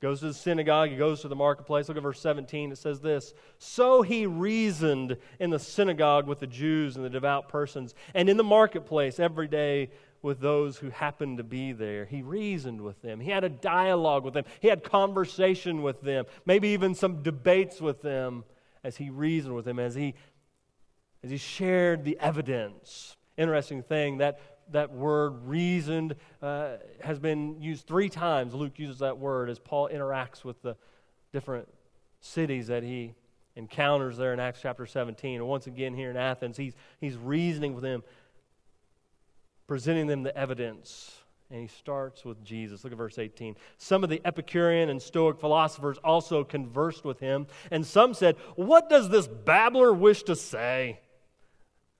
goes 0.01 0.21
to 0.21 0.29
the 0.29 0.35
synagogue, 0.35 0.91
he 0.91 0.97
goes 0.97 1.21
to 1.21 1.29
the 1.29 1.37
marketplace. 1.37 1.89
Look 1.89 1.97
at 1.97 2.03
verse 2.03 2.21
17. 2.21 2.73
It 2.73 2.79
says 2.79 3.01
this 3.01 3.35
So 3.59 4.03
he 4.03 4.27
reasoned 4.27 5.17
in 5.39 5.51
the 5.51 5.59
synagogue 5.59 6.27
with 6.27 6.39
the 6.39 6.47
Jews 6.47 6.97
and 6.97 7.05
the 7.05 7.11
devout 7.11 7.49
persons, 7.49 7.95
and 8.15 8.29
in 8.29 8.37
the 8.37 8.45
marketplace 8.45 9.21
every 9.21 9.49
day 9.49 9.91
with 10.23 10.41
those 10.41 10.77
who 10.77 10.91
happened 10.91 11.39
to 11.39 11.45
be 11.45 11.73
there. 11.73 12.05
He 12.05 12.23
reasoned 12.23 12.81
with 12.83 13.01
them. 13.03 13.21
He 13.21 13.31
had 13.31 13.45
a 13.45 13.49
dialogue 13.49 14.25
with 14.25 14.35
them. 14.35 14.45
He 14.61 14.69
had 14.69 14.85
conversation 14.85 15.83
with 15.83 16.01
them, 16.03 16.27
maybe 16.45 16.69
even 16.69 16.95
some 16.95 17.23
debates 17.23 17.81
with 17.81 18.03
them 18.03 18.45
as 18.85 18.97
he 18.97 19.11
reasoned 19.11 19.55
with 19.55 19.65
them, 19.65 19.79
as 19.79 19.95
he, 19.95 20.15
as 21.23 21.31
he 21.31 21.37
shared 21.37 22.05
the 22.05 22.19
evidence. 22.21 23.17
Interesting 23.37 23.83
thing 23.83 24.19
that 24.19 24.41
that 24.73 24.93
word 24.93 25.47
reasoned 25.47 26.17
uh, 26.43 26.77
has 27.01 27.19
been 27.19 27.61
used 27.61 27.87
three 27.87 28.09
times. 28.09 28.55
Luke 28.55 28.79
uses 28.79 29.01
that 29.01 29.19
word 29.19 29.51
as 29.51 29.59
Paul 29.59 29.89
interacts 29.93 30.45
with 30.45 30.61
the 30.63 30.77
different 31.33 31.69
cities 32.21 32.69
that 32.69 32.83
he 32.83 33.15
encounters 33.57 34.17
there 34.17 34.33
in 34.33 34.41
Acts 34.41 34.61
chapter 34.63 34.87
17. 34.87 35.37
And 35.37 35.49
once 35.49 35.67
again, 35.67 35.95
here 35.95 36.11
in 36.11 36.17
Athens, 36.17 36.57
he's, 36.57 36.75
he's 37.01 37.17
reasoning 37.17 37.75
with 37.75 37.83
them, 37.83 38.03
presenting 39.67 40.07
them 40.07 40.23
the 40.23 40.37
evidence. 40.37 41.17
And 41.51 41.61
he 41.61 41.67
starts 41.67 42.25
with 42.25 42.43
Jesus. 42.45 42.85
Look 42.85 42.93
at 42.93 42.99
verse 42.99 43.19
18. 43.19 43.57
Some 43.77 44.05
of 44.05 44.11
the 44.11 44.21
Epicurean 44.25 44.89
and 44.89 45.03
Stoic 45.03 45.41
philosophers 45.41 45.99
also 46.05 46.45
conversed 46.45 47.05
with 47.05 47.19
him, 47.19 47.49
and 47.73 47.85
some 47.85 48.15
said, 48.15 48.37
What 48.55 48.89
does 48.89 49.09
this 49.09 49.27
babbler 49.27 49.93
wish 49.93 50.23
to 50.25 50.37
say? 50.37 51.01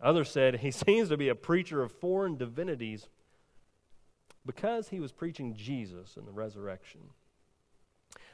Others 0.03 0.31
said 0.31 0.57
he 0.57 0.71
seems 0.71 1.09
to 1.09 1.17
be 1.17 1.29
a 1.29 1.35
preacher 1.35 1.83
of 1.83 1.93
foreign 1.93 2.37
divinities 2.37 3.09
because 4.47 4.89
he 4.89 5.01
was 5.01 5.13
preaching 5.13 5.55
Jesus 5.55 6.17
and 6.17 6.27
the 6.27 6.33
resurrection. 6.33 7.01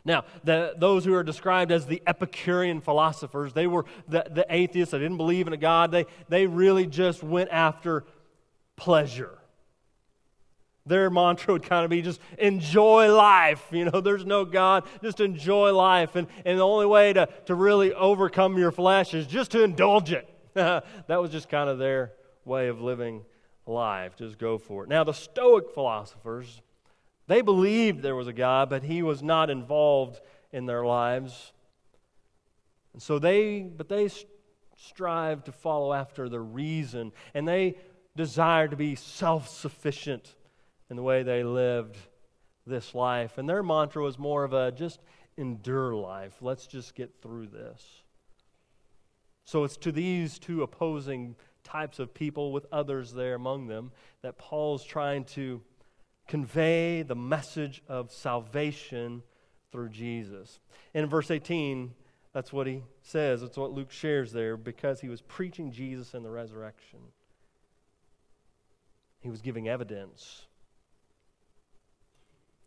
Now, 0.05 0.25
the, 0.45 0.75
those 0.79 1.05
who 1.05 1.15
are 1.15 1.25
described 1.25 1.73
as 1.73 1.87
the 1.87 2.01
Epicurean 2.07 2.81
philosophers, 2.81 3.53
they 3.53 3.67
were 3.67 3.85
the, 4.09 4.25
the 4.31 4.47
atheists 4.49 4.93
that 4.93 5.01
didn't 5.01 5.17
believe 5.17 5.49
in 5.49 5.53
a 5.53 5.57
God. 5.57 5.91
They, 5.91 6.07
they 6.29 6.47
really 6.47 6.87
just 6.87 7.25
went 7.25 7.51
after 7.51 8.05
pleasure. 8.77 9.37
Their 10.87 11.11
mantra 11.11 11.55
would 11.55 11.65
kind 11.65 11.85
of 11.85 11.91
be 11.91 12.03
just 12.03 12.21
enjoy 12.39 13.13
life. 13.13 13.67
You 13.73 13.87
know, 13.87 14.01
there's 14.01 14.25
no 14.25 14.45
God, 14.45 14.85
just 15.03 15.19
enjoy 15.19 15.75
life. 15.75 16.15
And, 16.15 16.29
and 16.45 16.61
the 16.61 16.65
only 16.65 16.87
way 16.87 17.13
to, 17.13 17.29
to 17.47 17.57
really 17.57 17.93
overcome 17.93 18.57
your 18.57 18.71
flesh 18.71 19.13
is 19.13 19.27
just 19.27 19.51
to 19.51 19.65
indulge 19.65 20.13
it. 20.13 20.29
that 21.07 21.21
was 21.21 21.31
just 21.31 21.51
kind 21.51 21.69
of 21.69 21.79
their 21.79 22.13
way 22.47 22.69
of 22.69 22.81
living 22.81 23.27
life. 23.67 24.17
Just 24.17 24.39
go 24.39 24.57
for 24.57 24.85
it. 24.85 24.89
Now, 24.89 25.05
the 25.05 25.13
Stoic 25.13 25.71
philosophers, 25.75 26.63
they 27.27 27.43
believed 27.43 28.01
there 28.01 28.17
was 28.17 28.27
a 28.27 28.33
God, 28.33 28.71
but 28.71 28.83
he 28.83 29.03
was 29.03 29.23
not 29.23 29.51
involved 29.51 30.19
in 30.53 30.65
their 30.65 30.87
lives. 30.87 31.53
And 32.95 33.03
so 33.03 33.19
they, 33.19 33.61
but 33.61 33.91
they 33.91 34.09
strive 34.79 35.45
to 35.45 35.53
follow 35.53 35.93
after 35.93 36.31
the 36.31 36.41
reason, 36.41 37.13
and 37.35 37.47
they 37.47 37.77
desired 38.17 38.71
to 38.71 38.79
be 38.79 38.95
self 38.95 39.49
sufficient 39.49 40.37
in 40.89 40.97
the 40.97 41.03
way 41.03 41.23
they 41.23 41.45
lived 41.45 41.99
this 42.67 42.95
life. 42.95 43.37
And 43.37 43.47
their 43.47 43.63
mantra 43.63 44.03
was 44.03 44.19
more 44.19 44.43
of 44.43 44.55
a 44.55 44.73
just 44.73 45.01
endure 45.37 45.95
life. 45.95 46.39
Let's 46.41 46.67
just 46.67 46.95
get 46.95 47.13
through 47.21 47.49
this. 47.49 47.85
So 49.47 49.63
it's 49.63 49.77
to 49.79 49.93
these 49.93 50.39
two 50.39 50.63
opposing 50.63 51.37
types 51.63 51.99
of 51.99 52.13
people, 52.13 52.53
with 52.53 52.67
others 52.71 53.13
there 53.13 53.35
among 53.35 53.69
them, 53.69 53.93
that 54.23 54.39
Paul's 54.39 54.85
trying 54.85 55.25
to 55.25 55.63
convey 56.29 57.03
the 57.03 57.15
message 57.15 57.83
of 57.89 58.13
salvation 58.13 59.23
through 59.71 59.91
Jesus. 59.91 60.59
And 60.95 61.05
in 61.05 61.11
verse 61.11 61.31
18, 61.31 61.95
that's 62.33 62.53
what 62.53 62.67
he 62.67 62.83
says. 63.03 63.41
That's 63.41 63.57
what 63.57 63.73
Luke 63.73 63.93
shares 63.93 64.33
there 64.33 64.57
because 64.57 65.01
he 65.01 65.09
was 65.09 65.23
preaching 65.23 65.71
Jesus 65.71 66.13
and 66.13 66.25
the 66.25 66.31
resurrection. 66.31 66.99
He 69.21 69.31
was 69.31 69.41
giving 69.41 69.69
evidence. 69.69 70.47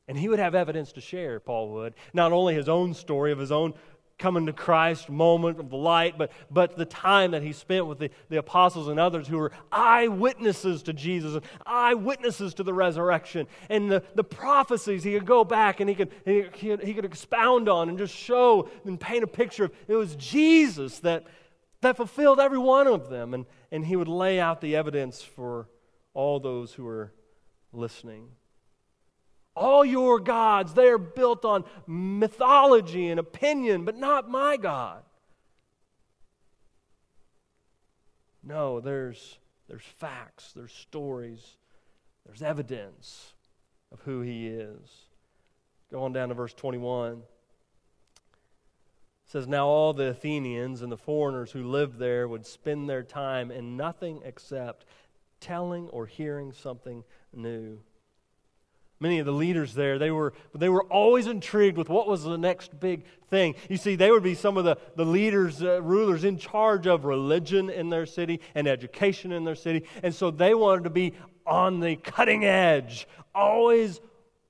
And 0.08 0.18
he 0.18 0.28
would 0.28 0.40
have 0.40 0.56
evidence 0.56 0.94
to 0.94 1.02
share, 1.02 1.40
Paul 1.40 1.70
would. 1.72 1.94
Not 2.14 2.32
only 2.32 2.56
his 2.56 2.68
own 2.68 2.94
story 2.94 3.32
of 3.32 3.38
his 3.38 3.52
own 3.52 3.74
coming 4.20 4.46
to 4.46 4.54
Christ 4.54 5.10
moment 5.10 5.60
of 5.60 5.70
the 5.70 5.78
light, 5.78 6.18
but, 6.18 6.32
but 6.52 6.78
the 6.78 6.86
time 6.86 7.32
that 7.32 7.42
he 7.42 7.54
spent 7.54 7.88
with 7.88 8.00
the, 8.00 8.12
the 8.28 8.38
apostles 8.38 8.90
and 8.90 9.00
others 9.00 9.28
who 9.28 9.38
were 9.38 9.52
eyewitnesses 9.72 10.84
to 10.84 10.94
Jesus 10.94 11.34
and 11.34 11.44
eyewitnesses 11.66 12.54
to 12.56 12.64
the 12.64 12.74
resurrection. 12.74 13.48
And 13.70 13.90
the, 13.90 14.04
the 14.16 14.24
prophecies 14.24 15.04
he 15.04 15.14
could 15.14 15.26
go 15.26 15.44
back 15.44 15.80
and 15.80 15.90
he 15.90 15.96
could, 15.96 16.12
he, 16.26 16.46
he, 16.54 16.76
he 16.76 16.94
could 16.94 17.06
expound 17.06 17.70
on 17.70 17.90
and 17.90 17.98
just 17.98 18.14
show 18.14 18.70
and 18.86 19.00
paint 19.00 19.24
a 19.24 19.28
picture 19.28 19.66
of 19.66 19.72
it 19.88 19.96
was 19.96 20.16
Jesus 20.18 21.00
that, 21.00 21.26
that 21.82 21.96
fulfilled 21.96 22.40
every 22.40 22.60
one 22.60 22.88
of 22.88 23.10
them. 23.10 23.34
And, 23.34 23.46
and 23.72 23.86
he 23.86 23.96
would 23.96 24.10
lay 24.10 24.40
out 24.40 24.60
the 24.60 24.76
evidence 24.76 25.22
for 25.22 25.70
all 26.14 26.40
those 26.40 26.74
who 26.74 26.84
were 26.84 27.14
listening. 27.72 28.28
All 29.56 29.84
your 29.84 30.20
gods, 30.20 30.74
they 30.74 30.88
are 30.88 30.98
built 30.98 31.44
on 31.44 31.66
mythology 31.86 33.10
and 33.10 33.20
opinion, 33.20 33.84
but 33.86 33.98
not 33.98 34.30
my 34.30 34.58
God. 34.58 35.04
No, 38.44 38.80
there's, 38.80 39.38
there's 39.68 39.84
facts, 39.84 40.54
there's 40.56 40.72
stories, 40.72 41.58
there's 42.26 42.42
evidence 42.42 43.34
of 43.92 44.00
who 44.02 44.22
he 44.22 44.48
is. 44.48 45.08
Go 45.92 46.04
on 46.04 46.14
down 46.14 46.30
to 46.30 46.36
verse 46.36 46.54
21. 46.54 47.14
It 47.14 47.22
says, 49.26 49.48
Now 49.48 49.68
all 49.68 49.94
the 49.94 50.10
Athenians 50.10 50.82
and 50.82 50.92
the 50.92 50.98
foreigners 50.98 51.52
who 51.52 51.64
lived 51.64 52.00
there 52.00 52.28
would 52.28 52.46
spend 52.46 52.90
their 52.90 53.04
time 53.04 53.52
in 53.52 53.76
nothing 53.76 54.22
except 54.24 54.86
telling 55.40 55.90
or 55.90 56.06
hearing 56.06 56.54
something 56.54 57.04
new 57.34 57.80
many 59.00 59.20
of 59.20 59.26
the 59.26 59.32
leaders 59.32 59.74
there 59.74 59.98
they 59.98 60.12
were 60.12 60.34
they 60.54 60.70
were 60.70 60.84
always 60.86 61.28
intrigued 61.28 61.78
with 61.78 61.90
what 61.90 62.08
was 62.08 62.24
the 62.24 62.38
next 62.38 62.80
big 62.80 63.06
thing. 63.30 63.56
You 63.70 63.78
see 63.78 63.96
they 63.96 64.12
would 64.12 64.24
be 64.24 64.36
some 64.36 64.58
of 64.58 64.66
the, 64.66 64.78
the 64.96 65.06
leaders 65.06 65.62
uh, 65.62 65.82
rulers 65.82 66.24
in 66.24 66.38
charge 66.38 66.88
of 66.88 67.06
religion 67.06 67.70
in 67.70 67.90
their 67.90 68.06
city 68.06 68.42
and 68.56 68.68
education 68.68 69.32
in 69.32 69.44
their 69.44 69.56
city. 69.56 69.86
And 70.04 70.14
so 70.14 70.32
they 70.32 70.54
wanted 70.54 70.84
to 70.86 70.90
be 70.90 71.14
on 71.46 71.80
the 71.80 71.96
cutting 71.96 72.46
edge 72.46 73.08
always 73.34 74.02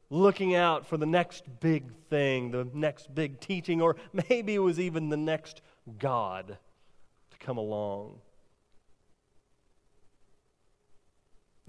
looking 0.10 0.56
out 0.56 0.88
for 0.88 0.98
the 0.98 1.06
next 1.06 1.44
big 1.60 1.84
thing 2.10 2.51
the 2.51 2.68
next 2.74 3.13
big 3.13 3.39
teaching 3.39 3.82
or 3.82 3.96
maybe 4.29 4.56
it 4.56 4.60
was 4.60 4.79
even 4.79 5.10
the 5.10 5.18
next 5.18 5.62
god 6.00 6.58
to 7.29 7.38
come 7.46 7.58
along 7.58 8.20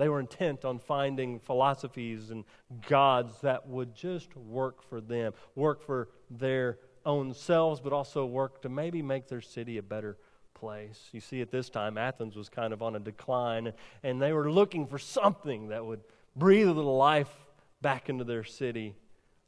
They 0.00 0.08
were 0.08 0.18
intent 0.18 0.64
on 0.64 0.78
finding 0.78 1.38
philosophies 1.40 2.30
and 2.30 2.44
gods 2.88 3.42
that 3.42 3.68
would 3.68 3.94
just 3.94 4.34
work 4.34 4.82
for 4.82 4.98
them, 4.98 5.34
work 5.54 5.82
for 5.82 6.08
their 6.30 6.78
own 7.04 7.34
selves, 7.34 7.82
but 7.82 7.92
also 7.92 8.24
work 8.24 8.62
to 8.62 8.70
maybe 8.70 9.02
make 9.02 9.28
their 9.28 9.42
city 9.42 9.76
a 9.76 9.82
better 9.82 10.16
place. 10.54 11.10
You 11.12 11.20
see, 11.20 11.42
at 11.42 11.50
this 11.50 11.68
time, 11.68 11.98
Athens 11.98 12.34
was 12.34 12.48
kind 12.48 12.72
of 12.72 12.80
on 12.80 12.96
a 12.96 12.98
decline, 12.98 13.74
and 14.02 14.22
they 14.22 14.32
were 14.32 14.50
looking 14.50 14.86
for 14.86 14.98
something 14.98 15.68
that 15.68 15.84
would 15.84 16.00
breathe 16.34 16.68
a 16.68 16.72
little 16.72 16.96
life 16.96 17.30
back 17.82 18.08
into 18.08 18.24
their 18.24 18.44
city 18.44 18.94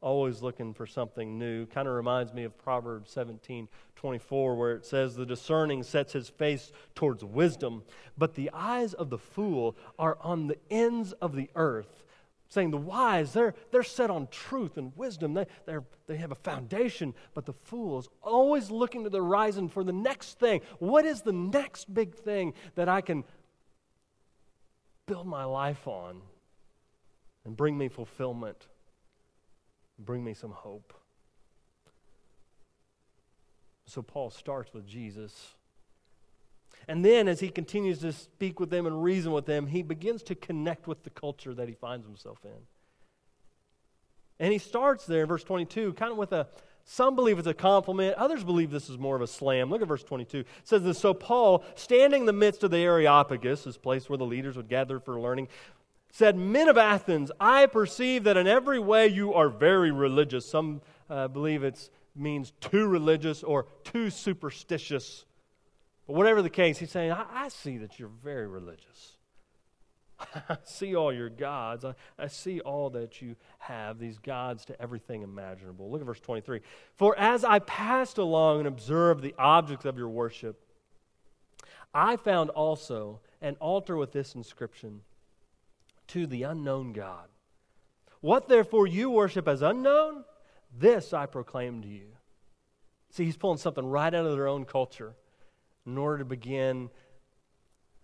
always 0.03 0.43
looking 0.43 0.75
for 0.75 0.87
something 0.87 1.39
new. 1.39 1.67
Kind 1.67 1.89
of 1.89 1.95
reminds 1.95 2.35
me 2.35 2.45
of 2.45 2.57
Proverbs 2.59 3.11
17 3.13 3.69
24, 3.97 4.57
where 4.57 4.75
it 4.75 4.85
says, 4.85 5.15
The 5.15 5.25
discerning 5.25 5.83
sets 5.85 6.13
his 6.13 6.29
face 6.29 6.73
towards 6.95 7.25
wisdom, 7.25 7.85
but 8.19 8.35
the 8.35 8.51
eyes 8.53 8.95
of 8.95 9.11
the 9.11 9.19
fool 9.19 9.77
are 9.99 10.19
on 10.21 10.49
the 10.49 10.59
ends 10.71 11.13
of 11.13 11.37
the 11.37 11.49
earth. 11.55 12.03
saying 12.49 12.73
the 12.73 12.77
wise, 12.77 13.33
they're, 13.33 13.55
they're 13.71 13.85
set 13.85 14.11
on 14.11 14.27
truth 14.31 14.77
and 14.77 14.93
wisdom. 14.97 15.35
They, 15.35 15.47
they're, 15.67 15.85
they 16.09 16.17
have 16.17 16.33
a 16.33 16.37
foundation, 16.37 17.15
but 17.33 17.47
the 17.47 17.53
fool 17.53 18.01
is 18.01 18.09
always 18.23 18.71
looking 18.71 19.05
to 19.05 19.11
the 19.11 19.19
horizon 19.19 19.69
for 19.69 19.85
the 19.85 19.93
next 19.93 20.39
thing. 20.39 20.63
What 20.81 21.07
is 21.07 21.23
the 21.23 21.33
next 21.33 21.95
big 21.95 22.15
thing 22.15 22.55
that 22.75 22.89
I 22.89 23.01
can 23.03 23.25
build 25.07 25.27
my 25.27 25.45
life 25.45 25.87
on 25.87 26.23
and 27.45 27.57
bring 27.57 27.77
me 27.77 27.89
fulfillment, 27.89 28.67
bring 30.05 30.25
me 30.25 30.35
some 30.35 30.51
hope? 30.51 30.93
So 33.87 34.03
Paul 34.03 34.31
starts 34.31 34.73
with 34.73 34.87
Jesus. 34.87 35.55
And 36.89 37.05
then, 37.05 37.29
as 37.29 37.41
he 37.41 37.49
continues 37.49 37.99
to 38.01 38.13
speak 38.13 38.59
with 38.59 38.71
them 38.71 38.87
and 38.87 39.03
reason 39.03 39.33
with 39.33 39.47
them, 39.47 39.67
he 39.67 39.83
begins 39.83 40.23
to 40.25 40.35
connect 40.35 40.87
with 40.87 41.05
the 41.05 41.11
culture 41.11 41.55
that 41.55 41.69
he 41.69 41.75
finds 41.75 42.07
himself 42.07 42.39
in. 42.45 42.51
And 44.41 44.53
he 44.53 44.59
starts 44.59 45.07
there 45.07 45.23
in 45.23 45.29
verse 45.29 45.45
22, 45.45 45.93
kind 45.93 46.11
of 46.11 46.19
with 46.19 46.33
a, 46.33 46.49
some 46.85 47.15
believe 47.15 47.39
it's 47.39 47.47
a 47.47 47.55
compliment, 47.55 48.17
others 48.17 48.43
believe 48.43 48.71
this 48.71 48.91
is 48.91 48.99
more 48.99 49.15
of 49.15 49.23
a 49.23 49.27
slam. 49.27 49.71
Look 49.71 49.83
at 49.83 49.89
verse 49.89 50.03
22. 50.03 50.39
It 50.39 50.47
says 50.65 50.83
this 50.83 50.99
So 50.99 51.15
Paul, 51.15 51.65
standing 51.77 52.23
in 52.23 52.27
the 52.27 52.33
midst 52.33 52.65
of 52.65 52.73
the 52.73 52.79
Areopagus, 52.79 53.65
this 53.65 53.77
place 53.77 54.09
where 54.09 54.19
the 54.19 54.27
leaders 54.27 54.57
would 54.57 54.69
gather 54.69 54.99
for 54.99 55.21
learning, 55.21 55.49
said, 56.13 56.37
Men 56.37 56.69
of 56.69 56.77
Athens, 56.77 57.33
I 57.41 57.67
perceive 57.67 58.25
that 58.25 58.37
in 58.37 58.47
every 58.47 58.79
way 58.79 59.09
you 59.09 59.33
are 59.33 59.49
very 59.49 59.91
religious. 59.91 60.49
Some 60.49 60.83
uh, 61.11 61.27
believe 61.29 61.65
it 61.65 61.91
means 62.15 62.53
too 62.61 62.87
religious 62.87 63.43
or 63.43 63.67
too 63.83 64.11
superstitious. 64.11 65.25
But 66.07 66.15
whatever 66.15 66.43
the 66.43 66.51
case, 66.51 66.79
he's 66.79 66.91
saying, 66.91 67.13
I, 67.13 67.25
I 67.33 67.49
see 67.49 67.79
that 67.79 67.99
you're 67.99 68.11
very 68.23 68.47
religious. 68.47 69.17
I 70.49 70.59
see 70.65 70.95
all 70.95 71.15
your 71.15 71.31
gods. 71.31 71.83
I, 71.87 71.95
I 72.19 72.27
see 72.27 72.61
all 72.61 72.91
that 72.91 73.23
you 73.23 73.35
have, 73.59 73.99
these 73.99 74.19
gods 74.19 74.67
to 74.67 74.81
everything 74.81 75.23
imaginable. 75.23 75.91
Look 75.91 76.03
at 76.03 76.07
verse 76.07 76.21
23. 76.21 76.61
For 76.95 77.19
as 77.19 77.43
I 77.43 77.59
passed 77.61 78.19
along 78.19 78.59
and 78.59 78.69
observed 78.69 79.23
the 79.23 79.35
objects 79.39 79.87
of 79.87 79.97
your 79.97 80.11
worship, 80.11 80.61
I 81.95 82.17
found 82.17 82.51
also 82.51 83.21
an 83.41 83.57
altar 83.61 83.97
with 83.97 84.13
this 84.13 84.35
inscription 84.35 85.01
To 86.13 86.27
the 86.27 86.43
unknown 86.43 86.93
God. 86.93 87.29
What 88.21 88.47
therefore 88.47 88.87
you 88.87 89.09
worship 89.09 89.49
as 89.49 89.63
unknown, 89.63 90.25
this 90.79 91.15
I 91.15 91.25
proclaim 91.25 91.81
to 91.81 91.89
you. 91.89 92.09
See, 93.09 93.25
he's 93.25 93.37
pulling 93.39 93.57
something 93.57 93.87
right 93.87 94.13
out 94.13 94.27
of 94.27 94.33
their 94.33 94.47
own 94.47 94.67
culture 94.67 95.15
in 95.87 95.97
order 95.97 96.19
to 96.19 96.25
begin 96.27 96.91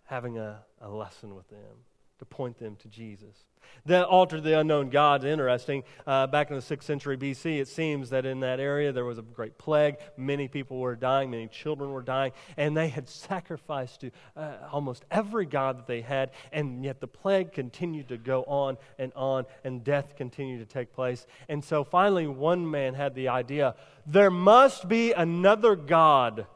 having 0.04 0.38
a, 0.38 0.64
a 0.80 0.88
lesson 0.88 1.34
with 1.34 1.48
them, 1.48 1.84
to 2.18 2.24
point 2.24 2.58
them 2.58 2.76
to 2.76 2.88
Jesus. 2.88 3.44
The 3.84 4.06
altar 4.06 4.36
to 4.36 4.42
the 4.42 4.58
unknown 4.58 4.90
God 4.90 5.24
is 5.24 5.30
interesting. 5.30 5.84
Uh, 6.06 6.26
back 6.26 6.50
in 6.50 6.56
the 6.56 6.62
6th 6.62 6.82
century 6.82 7.16
BC, 7.16 7.60
it 7.60 7.68
seems 7.68 8.10
that 8.10 8.26
in 8.26 8.40
that 8.40 8.60
area 8.60 8.92
there 8.92 9.04
was 9.04 9.18
a 9.18 9.22
great 9.22 9.58
plague. 9.58 9.96
Many 10.16 10.48
people 10.48 10.78
were 10.78 10.96
dying, 10.96 11.30
many 11.30 11.48
children 11.48 11.92
were 11.92 12.02
dying, 12.02 12.32
and 12.56 12.76
they 12.76 12.88
had 12.88 13.08
sacrificed 13.08 14.00
to 14.00 14.10
uh, 14.36 14.56
almost 14.72 15.04
every 15.10 15.46
god 15.46 15.78
that 15.78 15.86
they 15.86 16.00
had, 16.00 16.30
and 16.52 16.84
yet 16.84 17.00
the 17.00 17.06
plague 17.06 17.52
continued 17.52 18.08
to 18.08 18.18
go 18.18 18.42
on 18.44 18.76
and 18.98 19.12
on, 19.14 19.46
and 19.64 19.84
death 19.84 20.16
continued 20.16 20.58
to 20.58 20.72
take 20.72 20.92
place. 20.92 21.26
And 21.48 21.64
so 21.64 21.84
finally, 21.84 22.26
one 22.26 22.68
man 22.68 22.94
had 22.94 23.14
the 23.14 23.28
idea 23.28 23.74
there 24.06 24.30
must 24.30 24.88
be 24.88 25.12
another 25.12 25.76
God 25.76 26.46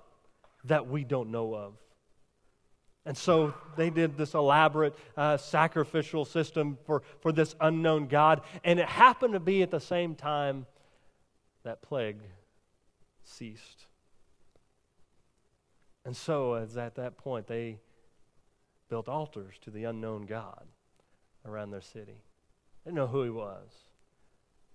that 0.64 0.86
we 0.88 1.04
don't 1.04 1.30
know 1.30 1.54
of. 1.54 1.74
And 3.04 3.16
so 3.16 3.52
they 3.76 3.90
did 3.90 4.16
this 4.16 4.34
elaborate 4.34 4.96
uh, 5.16 5.36
sacrificial 5.36 6.24
system 6.24 6.78
for, 6.84 7.02
for 7.20 7.32
this 7.32 7.56
unknown 7.60 8.06
God. 8.06 8.42
And 8.62 8.78
it 8.78 8.88
happened 8.88 9.34
to 9.34 9.40
be 9.40 9.62
at 9.62 9.70
the 9.70 9.80
same 9.80 10.14
time 10.14 10.66
that 11.64 11.82
plague 11.82 12.20
ceased. 13.24 13.86
And 16.04 16.16
so, 16.16 16.54
as 16.54 16.76
at 16.76 16.96
that 16.96 17.16
point, 17.16 17.46
they 17.46 17.78
built 18.88 19.08
altars 19.08 19.54
to 19.62 19.70
the 19.70 19.84
unknown 19.84 20.26
God 20.26 20.64
around 21.44 21.70
their 21.70 21.80
city. 21.80 22.22
They 22.84 22.90
didn't 22.90 22.96
know 22.96 23.06
who 23.06 23.22
he 23.22 23.30
was, 23.30 23.70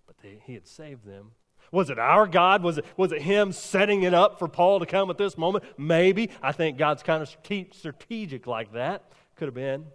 but 0.05 0.17
they, 0.19 0.41
he 0.45 0.53
had 0.53 0.67
saved 0.67 1.05
them 1.05 1.31
was 1.71 1.89
it 1.89 1.99
our 1.99 2.27
God? 2.27 2.63
Was 2.63 2.77
it, 2.77 2.85
was 2.95 3.11
it 3.11 3.21
Him 3.21 3.51
setting 3.51 4.03
it 4.03 4.13
up 4.13 4.39
for 4.39 4.47
Paul 4.47 4.79
to 4.79 4.85
come 4.85 5.09
at 5.09 5.17
this 5.17 5.37
moment? 5.37 5.65
Maybe. 5.77 6.29
I 6.41 6.51
think 6.51 6.77
God's 6.77 7.03
kind 7.03 7.21
of 7.21 7.29
strategic 7.71 8.47
like 8.47 8.73
that. 8.73 9.11
Could 9.35 9.47
have 9.47 9.55
been. 9.55 9.85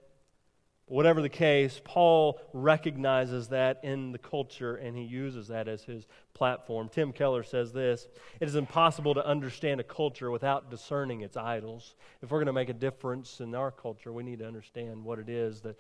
But 0.86 0.94
whatever 0.94 1.22
the 1.22 1.28
case, 1.28 1.80
Paul 1.82 2.40
recognizes 2.52 3.48
that 3.48 3.80
in 3.82 4.12
the 4.12 4.18
culture 4.18 4.76
and 4.76 4.96
he 4.96 5.04
uses 5.04 5.48
that 5.48 5.68
as 5.68 5.82
his 5.82 6.06
platform. 6.34 6.88
Tim 6.88 7.12
Keller 7.12 7.42
says 7.42 7.72
this 7.72 8.08
It 8.40 8.48
is 8.48 8.56
impossible 8.56 9.14
to 9.14 9.26
understand 9.26 9.80
a 9.80 9.84
culture 9.84 10.30
without 10.30 10.70
discerning 10.70 11.22
its 11.22 11.36
idols. 11.36 11.94
If 12.20 12.30
we're 12.30 12.38
going 12.38 12.46
to 12.46 12.52
make 12.52 12.68
a 12.68 12.74
difference 12.74 13.40
in 13.40 13.54
our 13.54 13.70
culture, 13.70 14.12
we 14.12 14.22
need 14.22 14.40
to 14.40 14.46
understand 14.46 15.04
what 15.04 15.18
it 15.18 15.28
is 15.28 15.62
that 15.62 15.78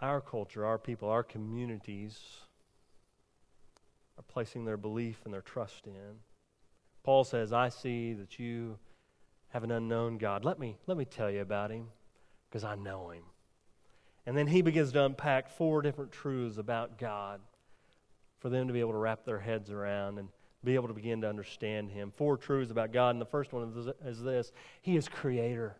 our 0.00 0.20
culture, 0.20 0.64
our 0.64 0.78
people, 0.78 1.08
our 1.08 1.22
communities, 1.22 2.18
are 4.18 4.22
placing 4.22 4.64
their 4.64 4.76
belief 4.76 5.20
and 5.24 5.32
their 5.32 5.42
trust 5.42 5.86
in. 5.86 6.20
Paul 7.02 7.24
says, 7.24 7.52
I 7.52 7.68
see 7.68 8.14
that 8.14 8.38
you 8.38 8.78
have 9.48 9.64
an 9.64 9.70
unknown 9.70 10.18
God. 10.18 10.44
Let 10.44 10.58
me, 10.58 10.78
let 10.86 10.96
me 10.96 11.04
tell 11.04 11.30
you 11.30 11.40
about 11.40 11.70
him 11.70 11.88
because 12.48 12.64
I 12.64 12.74
know 12.74 13.10
him. 13.10 13.22
And 14.26 14.36
then 14.36 14.46
he 14.46 14.62
begins 14.62 14.92
to 14.92 15.04
unpack 15.04 15.50
four 15.50 15.82
different 15.82 16.12
truths 16.12 16.56
about 16.56 16.98
God 16.98 17.40
for 18.38 18.48
them 18.48 18.66
to 18.66 18.72
be 18.72 18.80
able 18.80 18.92
to 18.92 18.98
wrap 18.98 19.24
their 19.24 19.38
heads 19.38 19.70
around 19.70 20.18
and 20.18 20.28
be 20.64 20.74
able 20.74 20.88
to 20.88 20.94
begin 20.94 21.20
to 21.20 21.28
understand 21.28 21.90
him. 21.90 22.10
Four 22.10 22.36
truths 22.36 22.70
about 22.70 22.92
God. 22.92 23.10
And 23.10 23.20
the 23.20 23.26
first 23.26 23.52
one 23.52 23.72
is 24.04 24.22
this 24.22 24.52
He 24.80 24.96
is 24.96 25.08
creator. 25.08 25.76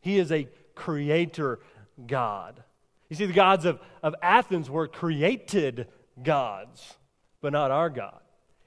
He 0.00 0.18
is 0.18 0.30
a 0.30 0.48
creator 0.74 1.58
God. 2.06 2.62
You 3.08 3.16
see, 3.16 3.26
the 3.26 3.32
gods 3.32 3.64
of, 3.64 3.80
of 4.02 4.14
Athens 4.22 4.70
were 4.70 4.86
created 4.86 5.88
gods, 6.22 6.94
but 7.40 7.52
not 7.52 7.70
our 7.70 7.90
God. 7.90 8.20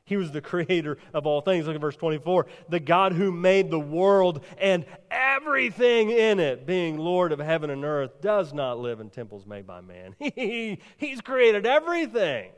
He 0.06 0.18
was 0.18 0.32
the 0.32 0.42
creator 0.42 0.98
of 1.13 1.26
all 1.26 1.42
things. 1.42 1.66
Look 1.66 1.76
at 1.76 1.82
verse 1.82 1.96
24. 1.96 2.46
The 2.70 2.80
God 2.80 3.13
who 3.13 3.32
made 3.32 3.72
the 3.72 3.80
world 3.80 4.44
and 4.58 4.86
everything 5.10 6.10
in 6.10 6.39
it, 6.39 6.66
being 6.66 6.98
Lord 6.98 7.32
of 7.32 7.39
heaven 7.39 7.70
and 7.70 7.86
earth, 7.86 8.22
does 8.22 8.54
not 8.54 8.80
live 8.80 9.00
in 9.00 9.10
temples 9.10 9.46
made 9.46 9.66
by 9.66 9.82
man. 9.82 10.16
He, 10.36 10.80
he's 10.98 11.22
created 11.22 11.66
everything. 11.66 12.52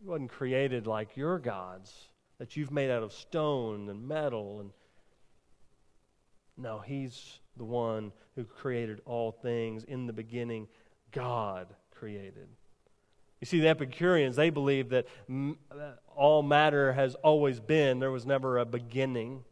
He 0.00 0.08
wasn't 0.08 0.30
created 0.30 0.86
like 0.86 1.16
your 1.16 1.38
gods 1.38 1.92
that 2.38 2.56
you've 2.56 2.70
made 2.70 2.90
out 2.90 3.02
of 3.02 3.12
stone 3.12 3.88
and 3.88 4.06
metal. 4.06 4.60
And 4.60 4.70
no, 6.56 6.78
he's 6.78 7.40
the 7.56 7.64
one 7.64 8.12
who 8.36 8.44
created 8.44 9.00
all 9.04 9.32
things. 9.32 9.84
In 9.84 10.06
the 10.06 10.12
beginning, 10.12 10.68
God 11.10 11.68
created. 11.90 12.48
You 13.42 13.46
see, 13.46 13.58
the 13.58 13.66
Epicureans, 13.66 14.36
they 14.36 14.50
believe 14.50 14.90
that 14.90 15.08
uh, 15.28 15.74
all 16.14 16.44
matter 16.44 16.92
has 16.92 17.16
always 17.16 17.58
been, 17.58 17.98
there 17.98 18.12
was 18.12 18.24
never 18.24 18.58
a 18.58 18.64
beginning. 18.64 19.42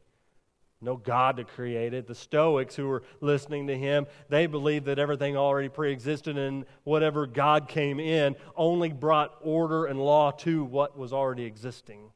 No 0.81 0.97
God 0.97 1.39
to 1.39 1.45
create 1.45 1.93
it. 1.93 2.07
The 2.07 2.15
Stoics, 2.15 2.77
who 2.77 2.87
were 2.87 3.03
listening 3.21 3.67
to 3.67 3.77
him, 3.77 4.07
they 4.29 4.47
believed 4.47 4.87
that 4.87 5.01
everything 5.01 5.37
already 5.37 5.69
pre 5.69 5.91
existed 5.91 6.39
and 6.39 6.67
whatever 6.85 7.27
God 7.27 7.67
came 7.67 7.99
in 7.99 8.37
only 8.55 8.93
brought 8.93 9.35
order 9.41 9.87
and 9.87 9.99
law 9.99 10.31
to 10.31 10.63
what 10.63 10.97
was 10.97 11.13
already 11.13 11.45
existing. 11.45 12.13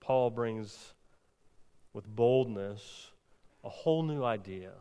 Paul 0.00 0.28
brings 0.28 0.92
with 1.94 2.06
boldness 2.06 3.10
a 3.64 3.70
whole 3.70 4.02
new 4.02 4.22
idea 4.22 4.72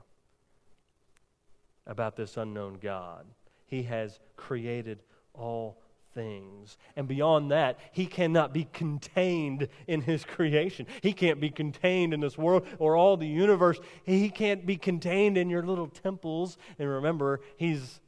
about 1.88 2.17
this 2.17 2.36
unknown 2.36 2.77
God. 2.81 3.25
He 3.67 3.84
has 3.84 4.19
created 4.36 4.99
all 5.34 5.82
things. 6.13 6.78
And 6.96 7.08
beyond 7.08 7.52
that, 7.52 7.80
he 7.91 8.06
cannot 8.06 8.54
be 8.54 8.67
contained 8.74 9.67
in 9.88 10.02
his 10.02 10.24
creation. 10.26 10.88
He 11.02 11.13
can't 11.13 11.39
be 11.39 11.50
contained 11.50 12.13
in 12.13 12.20
this 12.20 12.38
world 12.38 12.67
or 12.80 12.96
all 12.96 13.17
the 13.17 13.28
universe. 13.28 13.80
He 14.04 14.30
can't 14.30 14.65
be 14.65 14.78
contained 14.78 15.38
in 15.38 15.50
your 15.50 15.63
little 15.63 15.88
temples. 15.88 16.58
And 16.80 16.89
remember, 16.89 17.41
he's 17.58 18.02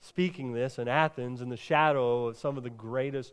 speaking 0.00 0.52
this 0.52 0.78
in 0.78 0.88
Athens 0.88 1.40
in 1.40 1.48
the 1.48 1.56
shadow 1.56 2.26
of 2.26 2.36
some 2.36 2.56
of 2.56 2.62
the 2.62 2.70
greatest 2.70 3.32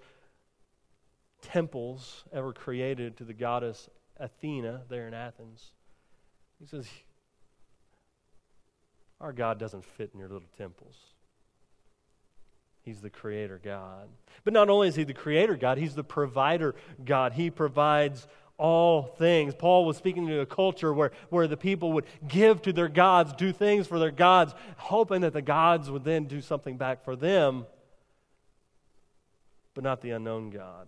temples 1.41 2.24
ever 2.34 2.54
created 2.54 3.17
to 3.17 3.24
the 3.24 3.34
goddess 3.34 3.89
Athena 4.17 4.84
there 4.89 5.08
in 5.08 5.13
Athens. 5.13 5.74
He 6.60 6.65
says, 6.65 6.88
Our 9.19 9.34
God 9.34 9.60
doesn't 9.60 9.84
fit 9.84 10.12
in 10.13 10.19
your 10.19 10.30
little 10.30 10.48
temples. 10.58 10.95
He's 12.86 13.02
the 13.02 13.10
creator 13.10 13.60
God. 13.63 14.08
But 14.43 14.54
not 14.54 14.69
only 14.69 14.88
is 14.88 14.95
he 14.95 15.04
the 15.04 15.13
creator 15.13 15.56
God, 15.56 15.80
he's 15.80 15.95
the 15.95 16.04
provider 16.04 16.76
God. 17.04 17.34
He 17.34 17.50
provides 17.50 18.28
all 18.58 19.04
things. 19.17 19.56
Paul 19.56 19.86
was 19.86 19.98
speaking 19.98 20.28
to 20.28 20.39
a 20.41 20.45
culture 20.45 20.93
where, 20.93 21.12
where 21.30 21.48
the 21.48 21.58
people 21.58 21.93
would 21.93 22.06
give 22.28 22.62
to 22.62 22.71
their 22.71 22.88
gods, 22.88 23.34
do 23.34 23.52
things 23.52 23.88
for 23.88 23.98
their 23.98 24.12
gods, 24.12 24.54
hoping 24.78 25.21
that 25.21 25.34
the 25.34 25.41
gods 25.41 25.89
would 25.89 26.04
then 26.04 26.26
do 26.26 26.41
something 26.41 26.78
back 26.78 27.04
for 27.04 27.15
them, 27.15 27.65
but 29.74 29.84
not 29.84 30.02
the 30.02 30.12
unknown 30.12 30.52
God. 30.52 30.88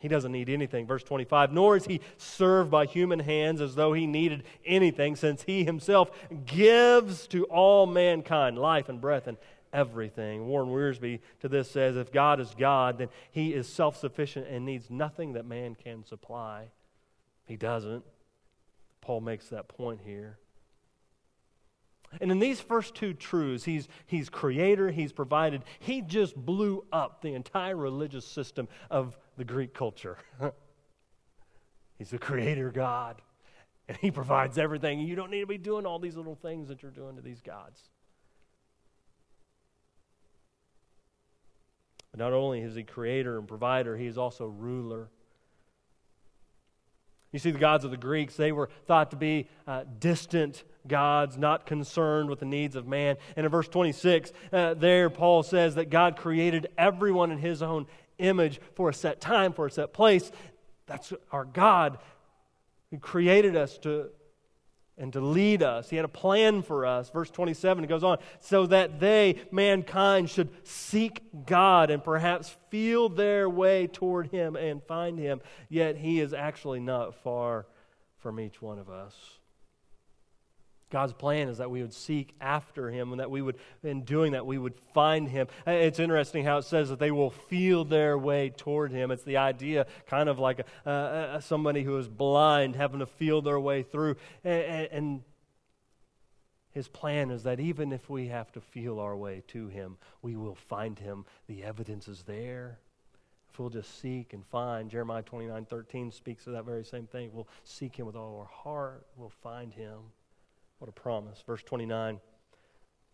He 0.00 0.08
doesn't 0.08 0.32
need 0.32 0.48
anything. 0.48 0.86
Verse 0.86 1.02
25, 1.02 1.52
nor 1.52 1.76
is 1.76 1.86
he 1.86 2.00
served 2.16 2.70
by 2.70 2.86
human 2.86 3.20
hands 3.20 3.60
as 3.60 3.74
though 3.74 3.92
he 3.92 4.06
needed 4.06 4.44
anything, 4.66 5.16
since 5.16 5.42
he 5.42 5.64
himself 5.64 6.10
gives 6.46 7.26
to 7.28 7.44
all 7.44 7.86
mankind 7.86 8.58
life 8.58 8.88
and 8.88 9.00
breath 9.00 9.26
and 9.26 9.38
everything. 9.72 10.46
Warren 10.46 10.68
Wiersbe 10.68 11.20
to 11.40 11.48
this 11.48 11.70
says, 11.70 11.96
if 11.96 12.12
God 12.12 12.40
is 12.40 12.54
God, 12.58 12.98
then 12.98 13.08
he 13.30 13.54
is 13.54 13.68
self 13.68 13.96
sufficient 13.96 14.46
and 14.48 14.64
needs 14.64 14.90
nothing 14.90 15.32
that 15.34 15.46
man 15.46 15.74
can 15.74 16.04
supply. 16.04 16.70
He 17.46 17.56
doesn't. 17.56 18.04
Paul 19.00 19.20
makes 19.20 19.48
that 19.48 19.68
point 19.68 20.00
here. 20.04 20.38
And 22.20 22.30
in 22.30 22.38
these 22.38 22.60
first 22.60 22.94
two 22.94 23.12
truths, 23.12 23.64
he's, 23.64 23.88
he's 24.06 24.28
creator, 24.28 24.90
he's 24.90 25.12
provided, 25.12 25.62
he 25.78 26.00
just 26.00 26.34
blew 26.36 26.84
up 26.92 27.20
the 27.20 27.34
entire 27.34 27.76
religious 27.76 28.26
system 28.26 28.66
of 28.90 29.16
the 29.36 29.44
Greek 29.44 29.74
culture. 29.74 30.16
he's 31.98 32.10
the 32.10 32.18
creator 32.18 32.70
God, 32.70 33.20
and 33.88 33.96
he 33.98 34.10
provides 34.10 34.56
everything. 34.56 35.00
You 35.00 35.16
don't 35.16 35.30
need 35.30 35.40
to 35.40 35.46
be 35.46 35.58
doing 35.58 35.84
all 35.84 35.98
these 35.98 36.16
little 36.16 36.36
things 36.36 36.68
that 36.68 36.82
you're 36.82 36.90
doing 36.90 37.16
to 37.16 37.22
these 37.22 37.42
gods. 37.42 37.82
Not 42.18 42.32
only 42.32 42.60
is 42.60 42.74
he 42.74 42.82
creator 42.82 43.38
and 43.38 43.46
provider, 43.46 43.96
he 43.96 44.06
is 44.06 44.18
also 44.18 44.46
ruler. 44.46 45.08
You 47.32 47.38
see, 47.38 47.50
the 47.50 47.58
gods 47.58 47.84
of 47.84 47.90
the 47.90 47.96
Greeks, 47.96 48.36
they 48.36 48.52
were 48.52 48.70
thought 48.86 49.10
to 49.10 49.16
be 49.16 49.48
uh, 49.66 49.84
distant 49.98 50.64
gods, 50.86 51.36
not 51.36 51.66
concerned 51.66 52.30
with 52.30 52.40
the 52.40 52.46
needs 52.46 52.74
of 52.74 52.86
man. 52.86 53.16
And 53.36 53.44
in 53.44 53.52
verse 53.52 53.68
26, 53.68 54.32
uh, 54.52 54.74
there 54.74 55.10
Paul 55.10 55.42
says 55.42 55.74
that 55.74 55.90
God 55.90 56.16
created 56.16 56.68
everyone 56.78 57.30
in 57.30 57.38
his 57.38 57.62
own 57.62 57.86
image 58.18 58.60
for 58.74 58.88
a 58.88 58.94
set 58.94 59.20
time, 59.20 59.52
for 59.52 59.66
a 59.66 59.70
set 59.70 59.92
place. 59.92 60.32
That's 60.86 61.12
our 61.30 61.44
God 61.44 61.98
who 62.90 62.98
created 62.98 63.54
us 63.54 63.76
to 63.78 64.08
and 64.98 65.12
to 65.12 65.20
lead 65.20 65.62
us. 65.62 65.90
He 65.90 65.96
had 65.96 66.04
a 66.04 66.08
plan 66.08 66.62
for 66.62 66.84
us. 66.84 67.10
Verse 67.10 67.30
27 67.30 67.84
it 67.84 67.86
goes 67.86 68.04
on, 68.04 68.18
so 68.40 68.66
that 68.66 69.00
they, 69.00 69.36
mankind, 69.50 70.28
should 70.28 70.50
seek 70.66 71.22
God 71.46 71.90
and 71.90 72.02
perhaps 72.02 72.56
feel 72.70 73.08
their 73.08 73.48
way 73.48 73.86
toward 73.86 74.28
Him 74.28 74.56
and 74.56 74.82
find 74.82 75.18
Him. 75.18 75.40
Yet 75.68 75.96
He 75.96 76.20
is 76.20 76.32
actually 76.32 76.80
not 76.80 77.14
far 77.22 77.66
from 78.18 78.40
each 78.40 78.60
one 78.60 78.78
of 78.78 78.90
us. 78.90 79.37
God's 80.90 81.12
plan 81.12 81.48
is 81.48 81.58
that 81.58 81.70
we 81.70 81.82
would 81.82 81.92
seek 81.92 82.34
after 82.40 82.90
him 82.90 83.12
and 83.12 83.20
that 83.20 83.30
we 83.30 83.42
would, 83.42 83.56
in 83.82 84.04
doing 84.04 84.32
that, 84.32 84.46
we 84.46 84.56
would 84.56 84.74
find 84.94 85.28
him. 85.28 85.46
Uh, 85.66 85.72
it's 85.72 85.98
interesting 85.98 86.44
how 86.44 86.58
it 86.58 86.64
says 86.64 86.88
that 86.88 86.98
they 86.98 87.10
will 87.10 87.30
feel 87.30 87.84
their 87.84 88.16
way 88.16 88.48
toward 88.50 88.90
him. 88.90 89.10
It's 89.10 89.22
the 89.22 89.36
idea, 89.36 89.86
kind 90.06 90.30
of 90.30 90.38
like 90.38 90.66
a, 90.86 90.90
uh, 90.90 91.40
somebody 91.40 91.82
who 91.82 91.96
is 91.98 92.08
blind 92.08 92.74
having 92.74 93.00
to 93.00 93.06
feel 93.06 93.42
their 93.42 93.60
way 93.60 93.82
through. 93.82 94.16
And, 94.42 94.88
and 94.90 95.22
his 96.70 96.88
plan 96.88 97.30
is 97.30 97.42
that 97.42 97.60
even 97.60 97.92
if 97.92 98.08
we 98.08 98.28
have 98.28 98.50
to 98.52 98.60
feel 98.60 98.98
our 98.98 99.16
way 99.16 99.42
to 99.48 99.68
him, 99.68 99.98
we 100.22 100.36
will 100.36 100.54
find 100.54 100.98
him. 100.98 101.26
The 101.48 101.64
evidence 101.64 102.08
is 102.08 102.22
there. 102.22 102.78
If 103.50 103.58
we'll 103.58 103.68
just 103.68 104.00
seek 104.00 104.32
and 104.32 104.46
find, 104.46 104.90
Jeremiah 104.90 105.22
29 105.22 105.66
13 105.66 106.12
speaks 106.12 106.46
of 106.46 106.54
that 106.54 106.64
very 106.64 106.84
same 106.84 107.06
thing. 107.06 107.30
We'll 107.32 107.48
seek 107.64 107.96
him 107.96 108.06
with 108.06 108.16
all 108.16 108.38
our 108.38 108.46
heart, 108.46 109.06
we'll 109.16 109.32
find 109.42 109.74
him. 109.74 109.98
What 110.78 110.88
a 110.88 110.92
promise. 110.92 111.42
Verse 111.46 111.62
29. 111.62 112.20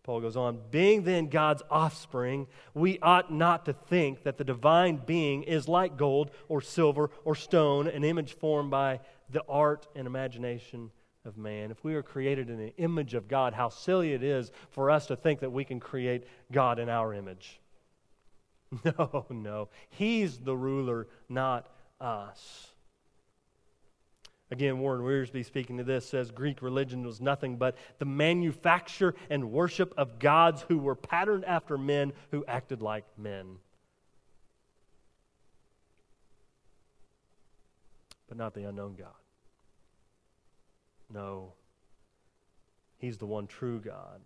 Paul 0.03 0.21
goes 0.21 0.37
on, 0.37 0.59
being 0.69 1.01
then 1.01 1.29
God's 1.29 1.63
offspring, 1.67 2.45
we 2.75 2.99
ought 2.99 3.33
not 3.33 3.65
to 3.65 3.73
think 3.73 4.21
that 4.21 4.37
the 4.37 4.43
divine 4.43 4.97
being 4.97 5.41
is 5.41 5.67
like 5.67 5.97
gold 5.97 6.29
or 6.47 6.61
silver 6.61 7.09
or 7.23 7.33
stone, 7.33 7.87
an 7.87 8.03
image 8.03 8.33
formed 8.33 8.69
by 8.69 8.99
the 9.31 9.43
art 9.49 9.87
and 9.95 10.05
imagination 10.05 10.91
of 11.25 11.37
man. 11.37 11.71
If 11.71 11.83
we 11.83 11.95
are 11.95 12.03
created 12.03 12.51
in 12.51 12.59
the 12.59 12.75
image 12.77 13.15
of 13.15 13.27
God, 13.27 13.53
how 13.53 13.69
silly 13.69 14.13
it 14.13 14.21
is 14.21 14.51
for 14.69 14.91
us 14.91 15.07
to 15.07 15.15
think 15.15 15.39
that 15.39 15.51
we 15.51 15.65
can 15.65 15.79
create 15.79 16.25
God 16.51 16.77
in 16.79 16.87
our 16.87 17.13
image. 17.13 17.59
No, 18.83 19.25
no. 19.29 19.69
He's 19.89 20.39
the 20.39 20.55
ruler, 20.55 21.07
not 21.29 21.69
us. 22.01 22.74
Again, 24.51 24.79
Warren 24.79 25.01
Wiersbe, 25.01 25.43
speaking 25.43 25.77
to 25.77 25.83
this, 25.83 26.07
says 26.07 26.29
Greek 26.29 26.61
religion 26.61 27.03
was 27.03 27.19
nothing 27.19 27.57
but 27.57 27.75
the 27.97 28.05
manufacture 28.05 29.15
and 29.29 29.51
worship 29.51 29.93
of 29.97 30.19
gods 30.19 30.63
who 30.67 30.77
were 30.77 30.95
patterned 30.95 31.45
after 31.45 31.77
men 31.77 32.13
who 32.31 32.45
acted 32.47 32.81
like 32.81 33.05
men. 33.17 33.57
But 38.27 38.37
not 38.37 38.53
the 38.53 38.65
unknown 38.65 38.95
God. 38.95 39.07
No, 41.11 41.53
He's 42.97 43.17
the 43.17 43.25
one 43.25 43.47
true 43.47 43.79
God. 43.79 44.21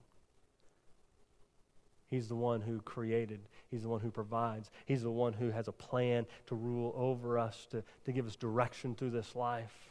He's 2.09 2.27
the 2.27 2.35
one 2.35 2.61
who 2.61 2.81
created. 2.81 3.41
He's 3.69 3.83
the 3.83 3.89
one 3.89 3.99
who 3.99 4.09
provides. 4.09 4.71
He's 4.85 5.03
the 5.03 5.11
one 5.11 5.33
who 5.33 5.51
has 5.51 5.67
a 5.67 5.71
plan 5.71 6.25
to 6.47 6.55
rule 6.55 6.93
over 6.95 7.37
us, 7.37 7.67
to, 7.71 7.83
to 8.05 8.11
give 8.11 8.25
us 8.25 8.35
direction 8.35 8.95
through 8.95 9.11
this 9.11 9.35
life. 9.35 9.89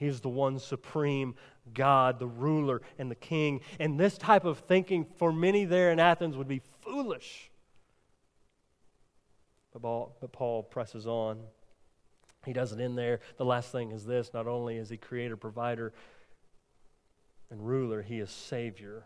He's 0.00 0.20
the 0.22 0.30
one 0.30 0.58
supreme 0.58 1.34
God, 1.74 2.18
the 2.18 2.26
ruler 2.26 2.80
and 2.98 3.10
the 3.10 3.14
king. 3.14 3.60
And 3.78 4.00
this 4.00 4.16
type 4.16 4.46
of 4.46 4.60
thinking 4.60 5.06
for 5.18 5.30
many 5.30 5.66
there 5.66 5.92
in 5.92 6.00
Athens 6.00 6.38
would 6.38 6.48
be 6.48 6.62
foolish. 6.80 7.50
But 9.74 9.82
Paul, 9.82 10.16
but 10.22 10.32
Paul 10.32 10.62
presses 10.62 11.06
on. 11.06 11.40
He 12.46 12.54
doesn't 12.54 12.80
end 12.80 12.96
there. 12.96 13.20
The 13.36 13.44
last 13.44 13.70
thing 13.70 13.92
is 13.92 14.06
this 14.06 14.30
not 14.32 14.46
only 14.46 14.78
is 14.78 14.88
he 14.88 14.96
creator, 14.96 15.36
provider, 15.36 15.92
and 17.50 17.64
ruler, 17.64 18.00
he 18.00 18.20
is 18.20 18.30
Savior. 18.30 19.04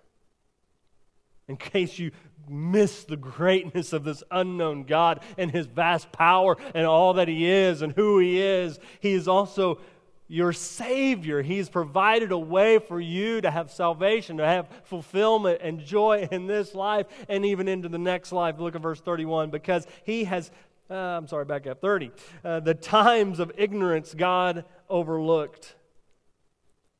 In 1.48 1.56
case 1.56 1.98
you 1.98 2.12
miss 2.48 3.02
the 3.02 3.16
greatness 3.16 3.92
of 3.92 4.04
this 4.04 4.22
unknown 4.30 4.84
God 4.84 5.24
and 5.36 5.50
his 5.50 5.66
vast 5.66 6.12
power 6.12 6.56
and 6.72 6.86
all 6.86 7.14
that 7.14 7.26
he 7.26 7.50
is 7.50 7.82
and 7.82 7.92
who 7.94 8.20
he 8.20 8.40
is, 8.40 8.78
he 9.00 9.12
is 9.12 9.26
also 9.26 9.80
your 10.28 10.52
Savior. 10.52 11.42
He's 11.42 11.68
provided 11.68 12.32
a 12.32 12.38
way 12.38 12.78
for 12.78 13.00
you 13.00 13.40
to 13.40 13.50
have 13.50 13.70
salvation, 13.70 14.38
to 14.38 14.46
have 14.46 14.68
fulfillment 14.84 15.60
and 15.62 15.80
joy 15.80 16.28
in 16.30 16.46
this 16.46 16.74
life 16.74 17.06
and 17.28 17.44
even 17.44 17.68
into 17.68 17.88
the 17.88 17.98
next 17.98 18.32
life. 18.32 18.58
Look 18.58 18.74
at 18.74 18.82
verse 18.82 19.00
31 19.00 19.50
because 19.50 19.86
He 20.04 20.24
has, 20.24 20.50
uh, 20.90 20.94
I'm 20.94 21.28
sorry, 21.28 21.44
back 21.44 21.66
up 21.66 21.80
30. 21.80 22.10
Uh, 22.44 22.60
the 22.60 22.74
times 22.74 23.38
of 23.38 23.52
ignorance 23.56 24.14
God 24.14 24.64
overlooked. 24.88 25.76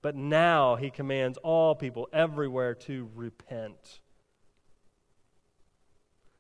But 0.03 0.17
now 0.17 0.77
He 0.77 0.91
commands 0.91 1.39
all 1.39 1.75
people 1.75 2.09
everywhere 2.13 2.75
to 2.75 3.09
repent. 3.15 4.01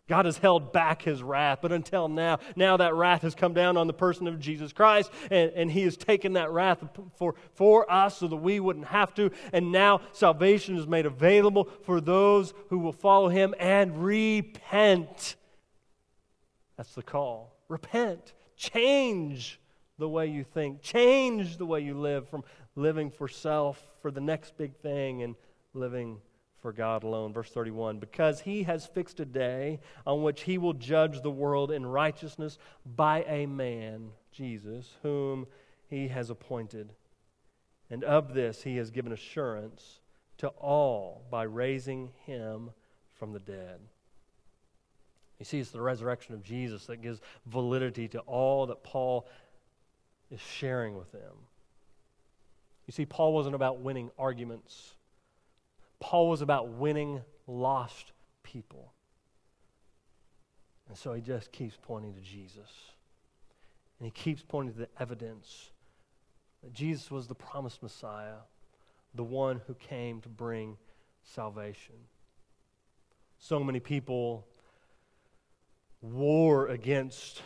God 0.07 0.27
has 0.27 0.37
held 0.37 0.73
back 0.73 1.03
his 1.03 1.23
wrath, 1.23 1.61
but 1.63 1.73
until 1.73 2.09
now, 2.09 2.39
now 2.57 2.77
that 2.77 2.95
wrath 2.95 3.23
has 3.23 3.35
come 3.35 3.55
down 3.55 3.79
on 3.79 3.87
the 3.87 3.95
person 3.95 4.29
of 4.29 4.39
Jesus 4.39 4.73
Christ, 4.73 5.11
and, 5.31 5.51
and 5.53 5.71
he 5.71 5.83
has 5.83 5.97
taken 5.97 6.35
that 6.35 6.51
wrath 6.51 6.85
for, 7.17 7.35
for 7.55 7.91
us 7.91 8.19
so 8.19 8.29
that 8.29 8.37
we 8.37 8.61
wouldn't 8.61 8.87
have 8.87 9.15
to. 9.15 9.31
And 9.53 9.73
now 9.73 10.03
salvation 10.13 10.77
is 10.77 10.87
made 10.87 11.07
available 11.07 11.71
for 11.85 12.03
those 12.03 12.53
who 12.69 12.79
will 12.81 12.93
follow 12.93 13.31
him 13.31 13.55
and 13.59 14.05
repent. 14.05 15.37
That's 16.77 16.95
the 16.95 17.03
call. 17.03 17.57
Repent. 17.69 18.35
Change 18.57 19.59
the 19.99 20.09
way 20.09 20.27
you 20.27 20.45
think, 20.45 20.83
change 20.83 21.57
the 21.57 21.67
way 21.67 21.81
you 21.81 21.95
live 21.95 22.29
from 22.29 22.45
living 22.75 23.11
for 23.11 23.29
self, 23.29 23.83
for 24.03 24.11
the 24.11 24.21
next 24.21 24.57
big 24.59 24.77
thing, 24.77 25.23
and 25.23 25.37
living 25.73 26.19
for 26.65 26.73
God 26.73 27.05
alone. 27.05 27.35
Verse 27.35 27.51
31 27.51 27.99
Because 27.99 28.41
he 28.41 28.63
has 28.63 28.87
fixed 28.87 29.21
a 29.21 29.27
day 29.27 29.81
on 30.07 30.23
which 30.23 30.45
he 30.45 30.57
will 30.57 30.73
judge 30.73 31.21
the 31.21 31.31
world 31.31 31.71
in 31.71 31.85
righteousness 31.85 32.57
by 32.87 33.23
a 33.25 33.45
man, 33.45 34.13
Jesus, 34.33 34.97
whom 35.03 35.47
he 35.91 36.09
has 36.09 36.31
appointed. 36.31 36.95
And 37.91 38.03
of 38.03 38.33
this 38.33 38.63
he 38.63 38.79
has 38.79 38.91
given 38.91 39.13
assurance 39.13 40.01
to 40.39 40.49
all 40.49 41.27
by 41.31 41.43
raising 41.43 42.13
him 42.25 42.71
from 43.13 43.35
the 43.35 43.41
dead. 43.41 43.81
You 45.39 45.45
see, 45.45 45.61
it's 45.61 45.71
the 45.71 45.83
resurrection 45.83 46.33
of 46.33 46.43
Jesus 46.43 46.87
that 46.87 47.03
gives 47.03 47.21
validity 47.45 48.09
to 48.09 48.21
all 48.21 48.69
that 48.69 48.83
Paul 48.83 49.29
is 50.31 50.41
sharing 50.41 50.97
with 50.97 51.13
them. 51.13 51.35
You 52.87 52.93
see, 52.93 53.05
Paul 53.05 53.35
wasn't 53.35 53.55
about 53.55 53.81
winning 53.81 54.11
arguments. 54.19 54.94
Paul 56.01 56.29
was 56.29 56.43
about 56.43 56.69
winning 56.69 57.23
lost 57.47 58.13
people. 58.43 58.93
And 60.89 60.97
so 60.97 61.15
he 61.15 61.23
just 61.23 61.51
keeps 61.53 61.77
pointing 61.81 62.15
to 62.15 62.21
Jesus. 62.21 62.71
And 63.99 64.07
he 64.07 64.11
keeps 64.11 64.43
pointing 64.47 64.75
to 64.75 64.81
the 64.81 64.89
evidence 65.01 65.71
that 66.63 66.73
Jesus 66.73 67.11
was 67.11 67.27
the 67.27 67.35
promised 67.35 67.83
Messiah, 67.83 68.37
the 69.15 69.25
one 69.25 69.61
who 69.67 69.75
came 69.75 70.21
to 70.23 70.29
bring 70.29 70.77
salvation. 71.23 71.95
So 73.39 73.63
many 73.63 73.81
people 73.81 74.47
war 76.01 76.69
against 76.69 77.43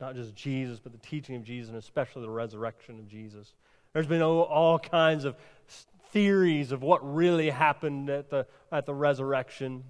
not 0.00 0.14
just 0.14 0.34
Jesus, 0.34 0.78
but 0.78 0.92
the 0.92 0.98
teaching 0.98 1.36
of 1.36 1.42
Jesus, 1.42 1.70
and 1.70 1.78
especially 1.78 2.22
the 2.22 2.30
resurrection 2.30 2.98
of 2.98 3.08
Jesus. 3.08 3.54
There's 3.92 4.06
been 4.06 4.20
all, 4.22 4.78
kinds 4.78 5.24
of 5.24 5.36
theories 6.10 6.72
of 6.72 6.82
what 6.82 7.14
really 7.14 7.50
happened 7.50 8.10
at 8.10 8.30
the, 8.30 8.46
at 8.72 8.86
the 8.86 8.94
resurrection. 8.94 9.84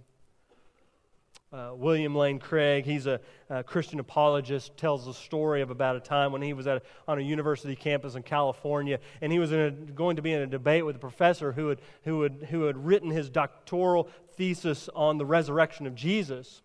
Uh, 1.52 1.70
William 1.74 2.14
Lane 2.14 2.38
Craig, 2.38 2.84
he's 2.84 3.06
a, 3.06 3.20
a, 3.48 3.62
Christian 3.62 4.00
apologist, 4.00 4.76
tells 4.76 5.06
the 5.06 5.14
story 5.14 5.62
of 5.62 5.70
about 5.70 5.94
a 5.94 6.00
time 6.00 6.32
when 6.32 6.42
he 6.42 6.52
was 6.52 6.66
at 6.66 6.82
on 7.06 7.18
a 7.18 7.22
university 7.22 7.76
campus 7.76 8.16
in 8.16 8.22
California, 8.22 8.98
and 9.20 9.32
he 9.32 9.38
was 9.38 9.52
a, 9.52 9.70
going 9.70 10.16
to 10.16 10.22
be 10.22 10.32
in 10.32 10.42
a 10.42 10.46
debate 10.46 10.84
with 10.84 10.96
a 10.96 10.98
professor 10.98 11.52
who 11.52 11.68
had, 11.68 11.80
who, 12.02 12.22
had, 12.22 12.46
who 12.50 12.64
had 12.64 12.84
written 12.84 13.10
his 13.10 13.30
doctoral 13.30 14.10
thesis 14.34 14.88
on 14.94 15.18
the 15.18 15.24
resurrection 15.24 15.86
of 15.86 15.94
Jesus. 15.94 16.62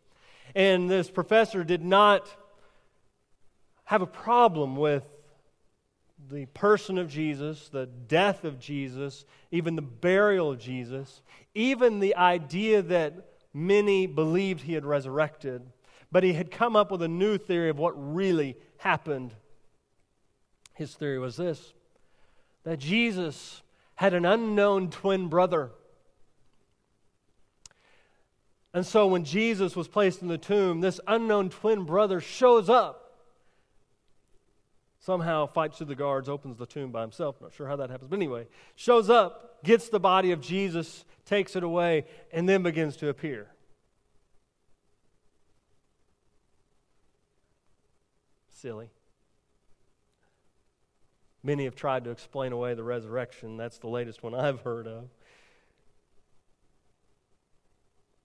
And 0.56 0.90
this 0.90 1.10
professor 1.10 1.64
did 1.64 1.84
not 1.84 2.28
have 3.86 4.02
a 4.02 4.08
problem 4.08 4.76
with 4.76 5.04
the 6.32 6.46
person 6.48 6.98
of 6.98 7.10
Jesus, 7.10 7.70
the 7.70 7.86
death 7.86 8.44
of 8.44 8.60
Jesus, 8.60 9.26
even 9.52 9.76
the 9.76 9.82
burial 9.82 10.52
of 10.52 10.60
Jesus, 10.60 11.22
even 11.54 12.00
the 12.00 12.15
idea 12.15 12.82
that 12.82 13.13
many 13.54 14.08
believed 14.08 14.62
he 14.62 14.74
had 14.74 14.86
resurrected. 14.86 15.62
But 16.12 16.24
he 16.24 16.34
had 16.34 16.52
come 16.52 16.76
up 16.76 16.91
with 16.91 17.02
a 17.02 17.08
new 17.08 17.38
theory 17.38 17.70
of 17.70 17.78
what 17.78 17.94
really 17.96 18.58
happened. 18.78 19.34
His 20.74 20.94
theory 20.96 21.20
was 21.20 21.38
this 21.38 21.74
that 22.63 22.78
Jesus 22.78 23.62
had 23.96 24.13
an 24.13 24.26
unknown 24.26 24.89
twin 24.89 25.28
brother. 25.28 25.72
And 28.74 28.86
so 28.86 29.08
when 29.08 29.26
Jesus 29.26 29.76
was 29.76 29.88
placed 29.88 30.22
in 30.22 30.28
the 30.28 30.38
tomb, 30.38 30.80
this 30.80 31.00
unknown 31.08 31.50
twin 31.50 31.84
brother 31.84 32.22
shows 32.22 32.70
up 32.70 33.01
somehow 35.02 35.48
fights 35.48 35.78
through 35.78 35.88
the 35.88 35.96
guards, 35.96 36.30
opens 36.30 36.58
the 36.58 36.66
tomb 36.66 36.92
by 36.92 37.02
himself. 37.02 37.42
Not 37.42 37.54
sure 37.54 37.68
how 37.68 37.76
that 37.78 37.90
happens. 37.90 38.10
But 38.10 38.18
anyway, 38.18 38.48
shows 38.76 39.10
up, 39.10 39.64
gets 39.64 39.90
the 39.90 40.00
body 40.00 40.32
of 40.32 40.42
Jesus, 40.42 41.06
takes 41.26 41.56
it 41.56 41.64
away, 41.64 42.06
and 42.32 42.48
then 42.48 42.64
begins 42.64 42.96
to 42.98 43.10
appear. 43.10 43.48
Silly. 48.50 48.90
Many 51.44 51.66
have 51.66 51.76
tried 51.76 52.04
to 52.04 52.12
explain 52.12 52.52
away 52.52 52.76
the 52.76 52.84
resurrection. 52.84 53.58
That's 53.58 53.80
the 53.80 53.88
latest 53.88 54.22
one 54.22 54.36
I've 54.36 54.62
heard 54.62 54.86
of. 54.86 55.10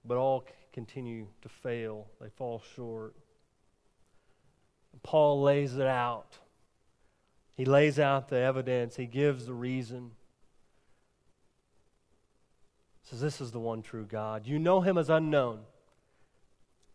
But 0.04 0.18
all 0.18 0.44
continue 0.74 1.28
to 1.40 1.48
fail, 1.48 2.06
they 2.20 2.28
fall 2.28 2.62
short. 2.74 3.16
Paul 5.02 5.42
lays 5.42 5.76
it 5.76 5.86
out 5.86 6.38
he 7.56 7.64
lays 7.64 7.98
out 7.98 8.28
the 8.28 8.38
evidence, 8.38 8.96
he 8.96 9.06
gives 9.06 9.46
the 9.46 9.54
reason. 9.54 10.12
Says, 13.02 13.20
This 13.20 13.40
is 13.40 13.52
the 13.52 13.60
one 13.60 13.82
true 13.82 14.04
God. 14.04 14.46
You 14.46 14.58
know 14.58 14.80
him 14.80 14.98
as 14.98 15.08
unknown, 15.08 15.60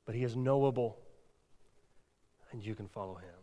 but 0.06 0.14
he 0.14 0.24
is 0.24 0.36
knowable, 0.36 1.00
and 2.52 2.64
you 2.64 2.76
can 2.76 2.88
follow 2.88 3.16
him. 3.16 3.42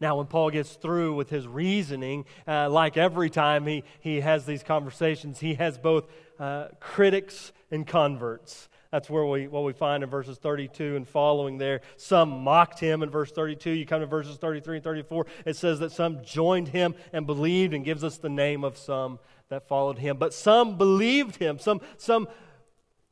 Now, 0.00 0.16
when 0.16 0.26
Paul 0.26 0.50
gets 0.50 0.74
through 0.74 1.14
with 1.14 1.28
his 1.28 1.46
reasoning, 1.46 2.24
uh, 2.48 2.70
like 2.70 2.96
every 2.96 3.28
time 3.28 3.66
he, 3.66 3.84
he 4.00 4.20
has 4.20 4.46
these 4.46 4.62
conversations, 4.62 5.40
he 5.40 5.54
has 5.54 5.76
both 5.76 6.08
uh, 6.38 6.68
critics 6.78 7.52
and 7.70 7.86
converts. 7.86 8.68
That's 8.90 9.08
where 9.08 9.24
we, 9.24 9.46
what 9.46 9.62
we 9.62 9.72
find 9.72 10.02
in 10.02 10.10
verses 10.10 10.36
32 10.38 10.96
and 10.96 11.06
following 11.06 11.58
there. 11.58 11.80
Some 11.96 12.42
mocked 12.42 12.80
him 12.80 13.04
in 13.04 13.10
verse 13.10 13.30
32. 13.30 13.70
You 13.70 13.86
come 13.86 14.00
to 14.00 14.06
verses 14.06 14.36
33 14.36 14.76
and 14.76 14.84
34. 14.84 15.26
It 15.46 15.56
says 15.56 15.78
that 15.78 15.92
some 15.92 16.24
joined 16.24 16.68
him 16.68 16.96
and 17.12 17.24
believed 17.24 17.72
and 17.72 17.84
gives 17.84 18.02
us 18.02 18.18
the 18.18 18.28
name 18.28 18.64
of 18.64 18.76
some 18.76 19.20
that 19.48 19.68
followed 19.68 19.98
him. 19.98 20.16
But 20.16 20.34
some 20.34 20.76
believed 20.76 21.36
him. 21.36 21.60
Some, 21.60 21.80
some 21.98 22.26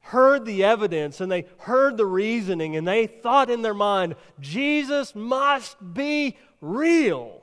heard 0.00 0.44
the 0.44 0.64
evidence 0.64 1.20
and 1.20 1.30
they 1.30 1.46
heard 1.58 1.96
the 1.96 2.06
reasoning 2.06 2.74
and 2.74 2.86
they 2.86 3.06
thought 3.06 3.48
in 3.48 3.62
their 3.62 3.74
mind, 3.74 4.16
Jesus 4.40 5.14
must 5.14 5.76
be 5.94 6.36
real. 6.60 7.40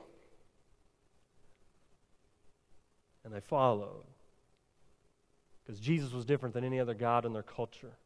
And 3.24 3.32
they 3.32 3.40
followed. 3.40 4.04
Because 5.64 5.80
Jesus 5.80 6.12
was 6.12 6.26
different 6.26 6.54
than 6.54 6.64
any 6.64 6.78
other 6.78 6.94
God 6.94 7.24
in 7.24 7.32
their 7.32 7.42
culture 7.42 7.96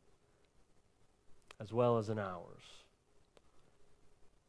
as 1.60 1.72
well 1.72 1.98
as 1.98 2.08
in 2.08 2.18
ours. 2.18 2.62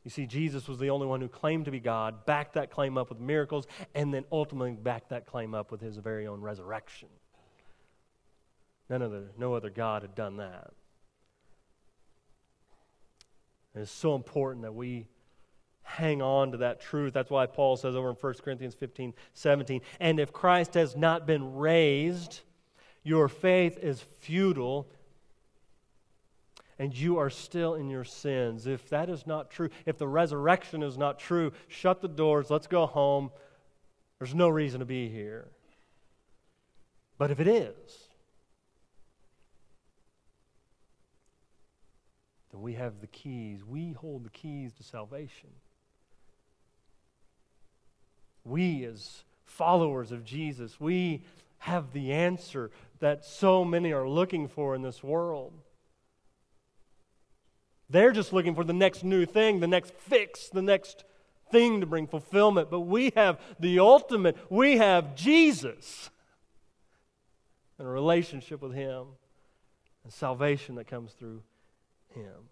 You 0.04 0.10
see, 0.10 0.26
Jesus 0.26 0.68
was 0.68 0.80
the 0.80 0.90
only 0.90 1.06
one 1.06 1.22
who 1.22 1.28
claimed 1.28 1.66
to 1.66 1.72
be 1.72 1.80
God, 1.80 2.26
backed 2.26 2.54
that 2.54 2.72
claim 2.72 2.98
up 2.98 3.10
with 3.10 3.20
miracles, 3.20 3.68
and 3.94 4.12
then 4.14 4.26
ultimately 4.32 4.72
backed 4.72 5.10
that 5.10 5.28
claim 5.28 5.54
up 5.54 5.72
with 5.72 5.82
his 5.82 5.98
very 5.98 6.26
own 6.26 6.42
resurrection. 6.42 7.10
None 8.90 9.04
other, 9.04 9.30
no 9.38 9.54
other 9.54 9.70
God 9.70 10.02
had 10.02 10.16
done 10.16 10.38
that. 10.38 10.72
And 13.74 13.84
it's 13.84 13.92
so 13.92 14.16
important 14.16 14.64
that 14.64 14.74
we 14.74 15.06
hang 15.84 16.22
on 16.22 16.52
to 16.52 16.58
that 16.58 16.82
truth. 16.82 17.14
That's 17.14 17.30
why 17.30 17.46
Paul 17.46 17.78
says 17.78 17.96
over 17.96 18.10
in 18.10 18.16
1 18.16 18.34
Corinthians 18.44 18.74
15 18.74 19.14
17, 19.34 19.82
and 20.00 20.20
if 20.20 20.34
Christ 20.34 20.74
has 20.74 20.96
not 20.96 21.28
been 21.28 21.56
raised, 21.56 22.42
your 23.04 23.28
faith 23.28 23.78
is 23.78 24.02
futile 24.02 24.90
and 26.82 26.98
you 26.98 27.20
are 27.20 27.30
still 27.30 27.76
in 27.76 27.92
your 27.92 28.04
sins. 28.04 28.66
If 28.66 28.90
that 28.90 29.08
is 29.08 29.28
not 29.28 29.52
true, 29.52 29.70
if 29.86 30.00
the 30.00 30.08
resurrection 30.08 30.82
is 30.82 30.98
not 30.98 31.20
true, 31.20 31.52
shut 31.68 32.02
the 32.02 32.08
doors, 32.08 32.50
let's 32.50 32.66
go 32.66 32.88
home. 32.88 33.30
There's 34.18 34.34
no 34.34 34.50
reason 34.50 34.80
to 34.80 34.86
be 34.88 35.08
here. 35.08 35.48
But 37.20 37.30
if 37.30 37.40
it 37.40 37.48
is, 37.48 37.76
then 42.52 42.64
we 42.64 42.74
have 42.74 43.00
the 43.00 43.06
keys. 43.06 43.64
We 43.64 43.92
hold 43.92 44.26
the 44.26 44.32
keys 44.32 44.74
to 44.78 44.84
salvation. 44.84 45.52
We, 48.44 48.86
as 48.86 49.22
followers 49.46 50.12
of 50.12 50.26
Jesus, 50.26 50.80
we 50.80 51.26
have 51.60 51.94
the 51.94 52.12
answer 52.12 52.72
that 53.02 53.24
so 53.24 53.64
many 53.64 53.94
are 53.94 54.10
looking 54.10 54.48
for 54.48 54.74
in 54.74 54.82
this 54.82 55.04
world. 55.04 55.54
They're 57.92 58.14
just 58.14 58.32
looking 58.32 58.56
for 58.56 58.64
the 58.64 58.74
next 58.74 59.04
new 59.04 59.26
thing, 59.26 59.60
the 59.60 59.68
next 59.68 59.94
fix, 59.94 60.48
the 60.48 60.62
next 60.62 61.04
thing 61.52 61.82
to 61.82 61.86
bring 61.86 62.08
fulfillment. 62.08 62.72
But 62.72 62.82
we 62.82 63.12
have 63.16 63.40
the 63.60 63.80
ultimate, 63.80 64.38
we 64.50 64.78
have 64.78 65.14
Jesus 65.14 66.10
and 67.78 67.86
a 67.86 67.92
relationship 67.92 68.62
with 68.62 68.74
Him 68.74 69.08
and 70.06 70.14
salvation 70.14 70.76
that 70.76 70.88
comes 70.88 71.12
through 71.12 71.44
Him. 72.16 72.50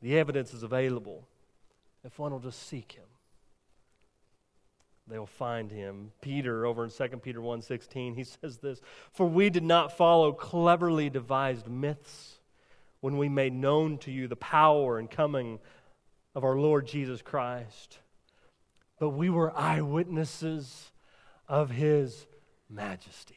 The 0.00 0.16
evidence 0.16 0.54
is 0.54 0.62
available 0.62 1.26
if 2.04 2.18
one 2.18 2.30
will 2.30 2.38
just 2.38 2.68
seek 2.68 2.92
Him 2.92 3.04
they'll 5.08 5.26
find 5.26 5.72
him. 5.72 6.12
Peter 6.20 6.64
over 6.64 6.84
in 6.84 6.90
2 6.90 7.16
Peter 7.16 7.40
1:16, 7.40 8.14
he 8.14 8.22
says 8.40 8.58
this, 8.58 8.80
"For 9.10 9.26
we 9.26 9.50
did 9.50 9.64
not 9.64 9.96
follow 9.96 10.30
cleverly 10.30 11.10
devised 11.10 11.66
myths 11.66 12.39
when 13.00 13.16
we 13.16 13.28
made 13.28 13.52
known 13.52 13.98
to 13.98 14.10
you 14.10 14.28
the 14.28 14.36
power 14.36 14.98
and 14.98 15.10
coming 15.10 15.58
of 16.34 16.44
our 16.44 16.56
Lord 16.56 16.86
Jesus 16.86 17.22
Christ. 17.22 17.98
But 18.98 19.10
we 19.10 19.30
were 19.30 19.56
eyewitnesses 19.56 20.92
of 21.48 21.70
his 21.70 22.26
majesty. 22.68 23.36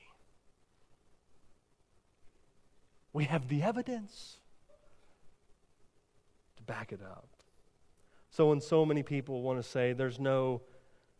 We 3.13 3.25
have 3.25 3.47
the 3.47 3.63
evidence 3.63 4.37
to 6.57 6.63
back 6.63 6.91
it 6.91 7.01
up. 7.01 7.29
So, 8.31 8.49
when 8.49 8.61
so 8.61 8.85
many 8.85 9.03
people 9.03 9.43
want 9.43 9.63
to 9.63 9.67
say 9.67 9.93
there's 9.93 10.19
no 10.19 10.63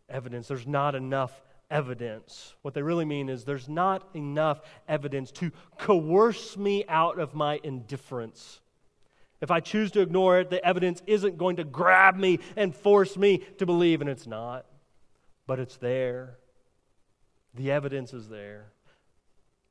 evidence, 0.08 0.48
there's 0.48 0.66
not 0.66 0.94
enough 0.94 1.40
evidence. 1.74 2.54
What 2.62 2.72
they 2.72 2.82
really 2.82 3.04
mean 3.04 3.28
is 3.28 3.44
there's 3.44 3.68
not 3.68 4.08
enough 4.14 4.62
evidence 4.88 5.32
to 5.32 5.50
coerce 5.76 6.56
me 6.56 6.84
out 6.88 7.18
of 7.18 7.34
my 7.34 7.60
indifference. 7.64 8.60
If 9.40 9.50
I 9.50 9.58
choose 9.58 9.90
to 9.90 10.00
ignore 10.00 10.38
it, 10.38 10.50
the 10.50 10.64
evidence 10.64 11.02
isn't 11.06 11.36
going 11.36 11.56
to 11.56 11.64
grab 11.64 12.16
me 12.16 12.38
and 12.56 12.74
force 12.74 13.16
me 13.16 13.38
to 13.58 13.66
believe, 13.66 14.00
and 14.00 14.08
it's 14.08 14.26
not. 14.26 14.64
But 15.48 15.58
it's 15.58 15.76
there. 15.76 16.38
The 17.54 17.72
evidence 17.72 18.14
is 18.14 18.28
there. 18.28 18.66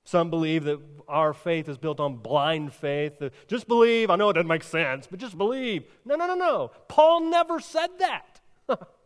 Some 0.04 0.30
believe 0.30 0.66
that 0.66 0.82
our 1.08 1.34
faith 1.34 1.70
is 1.70 1.78
built 1.78 2.02
on 2.02 2.18
blind 2.18 2.74
faith. 2.74 3.22
Uh, 3.22 3.30
just 3.48 3.66
believe. 3.70 4.10
I 4.10 4.18
know 4.18 4.30
it 4.30 4.34
doesn't 4.34 4.48
make 4.48 4.64
sense, 4.64 5.08
but 5.10 5.20
just 5.20 5.38
believe. 5.38 5.86
No, 6.04 6.16
no, 6.16 6.28
no, 6.28 6.36
no. 6.36 6.72
Paul 6.90 7.22
never 7.30 7.62
said 7.62 7.88
that. 8.00 8.42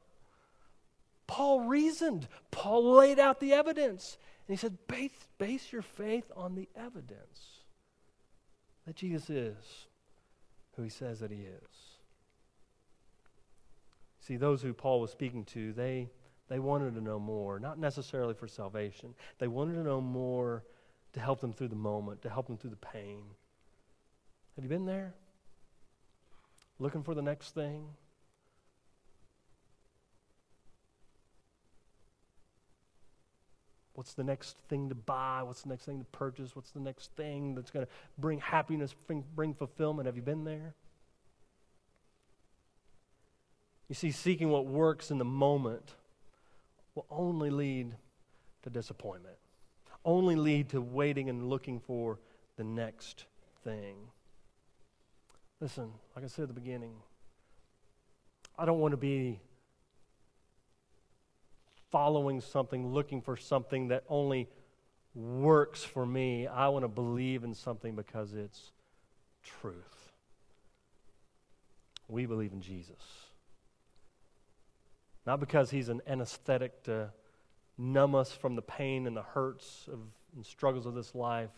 Paul 1.27 1.61
reasoned. 1.61 2.27
Paul 2.51 2.95
laid 2.95 3.19
out 3.19 3.39
the 3.39 3.53
evidence. 3.53 4.17
And 4.47 4.57
he 4.57 4.59
said, 4.59 4.77
base, 4.87 5.11
base 5.37 5.71
your 5.71 5.81
faith 5.81 6.31
on 6.35 6.55
the 6.55 6.69
evidence 6.75 7.57
that 8.85 8.95
Jesus 8.95 9.29
is 9.29 9.87
who 10.75 10.83
he 10.83 10.89
says 10.89 11.19
that 11.19 11.31
he 11.31 11.41
is. 11.41 11.97
See, 14.21 14.37
those 14.37 14.61
who 14.61 14.73
Paul 14.73 15.01
was 15.01 15.11
speaking 15.11 15.43
to, 15.45 15.73
they, 15.73 16.09
they 16.49 16.59
wanted 16.59 16.95
to 16.95 17.01
know 17.01 17.19
more, 17.19 17.59
not 17.59 17.79
necessarily 17.79 18.33
for 18.33 18.47
salvation. 18.47 19.13
They 19.39 19.47
wanted 19.47 19.73
to 19.73 19.83
know 19.83 20.01
more 20.01 20.63
to 21.13 21.19
help 21.19 21.41
them 21.41 21.51
through 21.51 21.69
the 21.69 21.75
moment, 21.75 22.21
to 22.21 22.29
help 22.29 22.47
them 22.47 22.57
through 22.57 22.69
the 22.69 22.75
pain. 22.77 23.23
Have 24.55 24.63
you 24.63 24.69
been 24.69 24.85
there? 24.85 25.13
Looking 26.79 27.03
for 27.03 27.13
the 27.13 27.21
next 27.21 27.53
thing? 27.53 27.87
What's 33.97 34.13
the 34.13 34.23
next 34.23 34.57
thing 34.69 34.89
to 34.89 34.95
buy? 34.95 35.41
What's 35.41 35.63
the 35.63 35.69
next 35.69 35.85
thing 35.85 35.97
to 35.97 36.05
purchase? 36.11 36.55
What's 36.55 36.69
the 36.69 36.79
next 36.79 37.09
thing 37.13 37.55
that's 37.55 37.71
going 37.71 37.83
to 37.83 37.91
bring 38.19 38.39
happiness, 38.39 38.93
bring, 39.07 39.23
bring 39.35 39.55
fulfillment? 39.55 40.05
Have 40.05 40.15
you 40.15 40.21
been 40.21 40.43
there? 40.43 40.75
You 43.89 43.95
see, 43.95 44.11
seeking 44.11 44.49
what 44.49 44.67
works 44.67 45.09
in 45.09 45.17
the 45.17 45.25
moment 45.25 45.95
will 46.93 47.07
only 47.09 47.49
lead 47.49 47.95
to 48.61 48.69
disappointment, 48.69 49.37
only 50.05 50.35
lead 50.35 50.69
to 50.69 50.79
waiting 50.79 51.27
and 51.27 51.49
looking 51.49 51.79
for 51.79 52.19
the 52.55 52.63
next 52.63 53.25
thing. 53.63 53.95
Listen, 55.59 55.89
like 56.15 56.23
I 56.23 56.27
said 56.27 56.43
at 56.43 56.49
the 56.49 56.53
beginning, 56.53 56.93
I 58.59 58.65
don't 58.65 58.79
want 58.79 58.91
to 58.91 58.97
be 58.97 59.39
following 61.91 62.41
something, 62.41 62.93
looking 62.93 63.21
for 63.21 63.37
something 63.37 63.89
that 63.89 64.03
only 64.09 64.49
works 65.15 65.83
for 65.83 66.05
me. 66.05 66.47
I 66.47 66.67
want 66.69 66.83
to 66.83 66.89
believe 66.89 67.43
in 67.43 67.53
something 67.53 67.95
because 67.95 68.33
it's 68.33 68.71
truth. 69.43 70.11
We 72.07 72.25
believe 72.25 72.53
in 72.53 72.61
Jesus. 72.61 73.01
Not 75.25 75.39
because 75.39 75.71
he's 75.71 75.89
an 75.89 76.01
anesthetic 76.07 76.83
to 76.83 77.11
numb 77.77 78.15
us 78.15 78.31
from 78.31 78.55
the 78.55 78.61
pain 78.61 79.07
and 79.07 79.15
the 79.15 79.23
hurts 79.23 79.89
of, 79.91 79.99
and 80.35 80.45
struggles 80.45 80.85
of 80.85 80.93
this 80.93 81.13
life, 81.13 81.51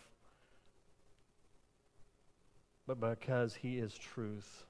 but 2.87 2.99
because 2.99 3.55
he 3.55 3.77
is 3.77 3.93
truth. 3.93 4.65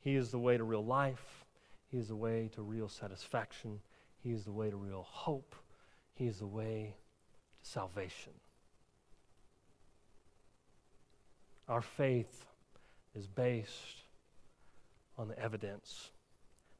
He 0.00 0.16
is 0.16 0.30
the 0.30 0.38
way 0.38 0.56
to 0.56 0.64
real 0.64 0.84
life, 0.84 1.44
he 1.90 1.98
is 1.98 2.08
the 2.08 2.16
way 2.16 2.50
to 2.54 2.62
real 2.62 2.88
satisfaction. 2.88 3.80
He 4.24 4.32
is 4.32 4.44
the 4.44 4.52
way 4.52 4.70
to 4.70 4.76
real 4.76 5.06
hope. 5.06 5.54
He 6.14 6.26
is 6.26 6.38
the 6.38 6.46
way 6.46 6.96
to 7.62 7.68
salvation. 7.68 8.32
Our 11.68 11.82
faith 11.82 12.46
is 13.14 13.26
based 13.26 14.02
on 15.18 15.28
the 15.28 15.38
evidence 15.38 16.10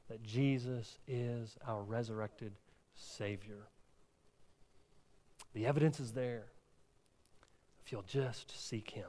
that 0.09 0.22
Jesus 0.22 0.98
is 1.07 1.57
our 1.66 1.83
resurrected 1.83 2.52
Savior. 2.94 3.68
The 5.52 5.66
evidence 5.66 6.00
is 6.00 6.12
there 6.12 6.46
if 7.85 7.92
you'll 7.92 8.02
just 8.02 8.68
seek 8.68 8.90
Him. 8.90 9.09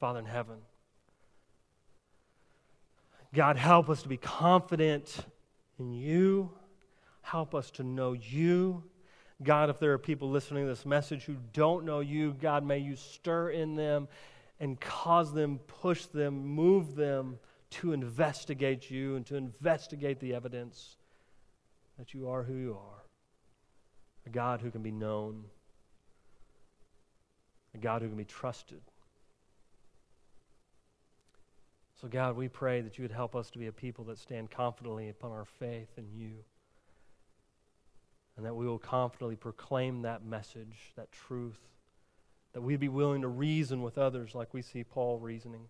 Father 0.00 0.20
in 0.20 0.26
heaven, 0.26 0.56
God, 3.34 3.56
help 3.56 3.90
us 3.90 4.02
to 4.02 4.08
be 4.08 4.16
confident 4.16 5.18
in 5.78 5.92
you 5.92 6.50
Help 7.24 7.54
us 7.54 7.70
to 7.70 7.82
know 7.82 8.12
you. 8.12 8.84
God, 9.42 9.70
if 9.70 9.78
there 9.80 9.92
are 9.92 9.98
people 9.98 10.28
listening 10.28 10.64
to 10.64 10.68
this 10.68 10.84
message 10.84 11.24
who 11.24 11.36
don't 11.54 11.86
know 11.86 12.00
you, 12.00 12.34
God, 12.34 12.66
may 12.66 12.78
you 12.78 12.96
stir 12.96 13.48
in 13.48 13.74
them 13.76 14.08
and 14.60 14.78
cause 14.78 15.32
them, 15.32 15.58
push 15.66 16.04
them, 16.04 16.46
move 16.46 16.94
them 16.94 17.38
to 17.70 17.92
investigate 17.92 18.90
you 18.90 19.16
and 19.16 19.24
to 19.24 19.36
investigate 19.36 20.20
the 20.20 20.34
evidence 20.34 20.96
that 21.98 22.12
you 22.12 22.28
are 22.28 22.42
who 22.42 22.56
you 22.56 22.74
are. 22.74 23.04
A 24.26 24.28
God 24.28 24.60
who 24.60 24.70
can 24.70 24.82
be 24.82 24.92
known, 24.92 25.44
a 27.74 27.78
God 27.78 28.02
who 28.02 28.08
can 28.08 28.18
be 28.18 28.26
trusted. 28.26 28.82
So, 32.02 32.06
God, 32.06 32.36
we 32.36 32.48
pray 32.48 32.82
that 32.82 32.98
you 32.98 33.02
would 33.02 33.12
help 33.12 33.34
us 33.34 33.48
to 33.52 33.58
be 33.58 33.66
a 33.66 33.72
people 33.72 34.04
that 34.04 34.18
stand 34.18 34.50
confidently 34.50 35.08
upon 35.08 35.32
our 35.32 35.46
faith 35.46 35.88
in 35.96 36.04
you 36.12 36.44
and 38.36 38.44
that 38.44 38.54
we 38.54 38.66
will 38.66 38.78
confidently 38.78 39.36
proclaim 39.36 40.02
that 40.02 40.24
message, 40.24 40.92
that 40.96 41.12
truth, 41.12 41.60
that 42.52 42.62
we'd 42.62 42.80
be 42.80 42.88
willing 42.88 43.22
to 43.22 43.28
reason 43.28 43.82
with 43.82 43.98
others 43.98 44.34
like 44.34 44.52
we 44.52 44.62
see 44.62 44.84
Paul 44.84 45.18
reasoning 45.18 45.68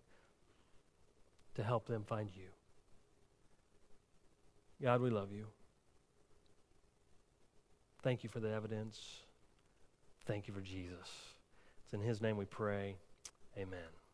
to 1.55 1.63
help 1.63 1.87
them 1.87 2.03
find 2.03 2.29
you. 2.35 2.47
God, 4.81 5.01
we 5.01 5.09
love 5.09 5.31
you. 5.31 5.47
Thank 8.03 8.23
you 8.23 8.29
for 8.29 8.39
the 8.39 8.51
evidence. 8.51 9.21
Thank 10.25 10.47
you 10.47 10.53
for 10.53 10.61
Jesus. 10.61 11.09
It's 11.83 11.93
in 11.93 12.01
his 12.01 12.21
name 12.21 12.37
we 12.37 12.45
pray. 12.45 12.95
Amen. 13.57 14.04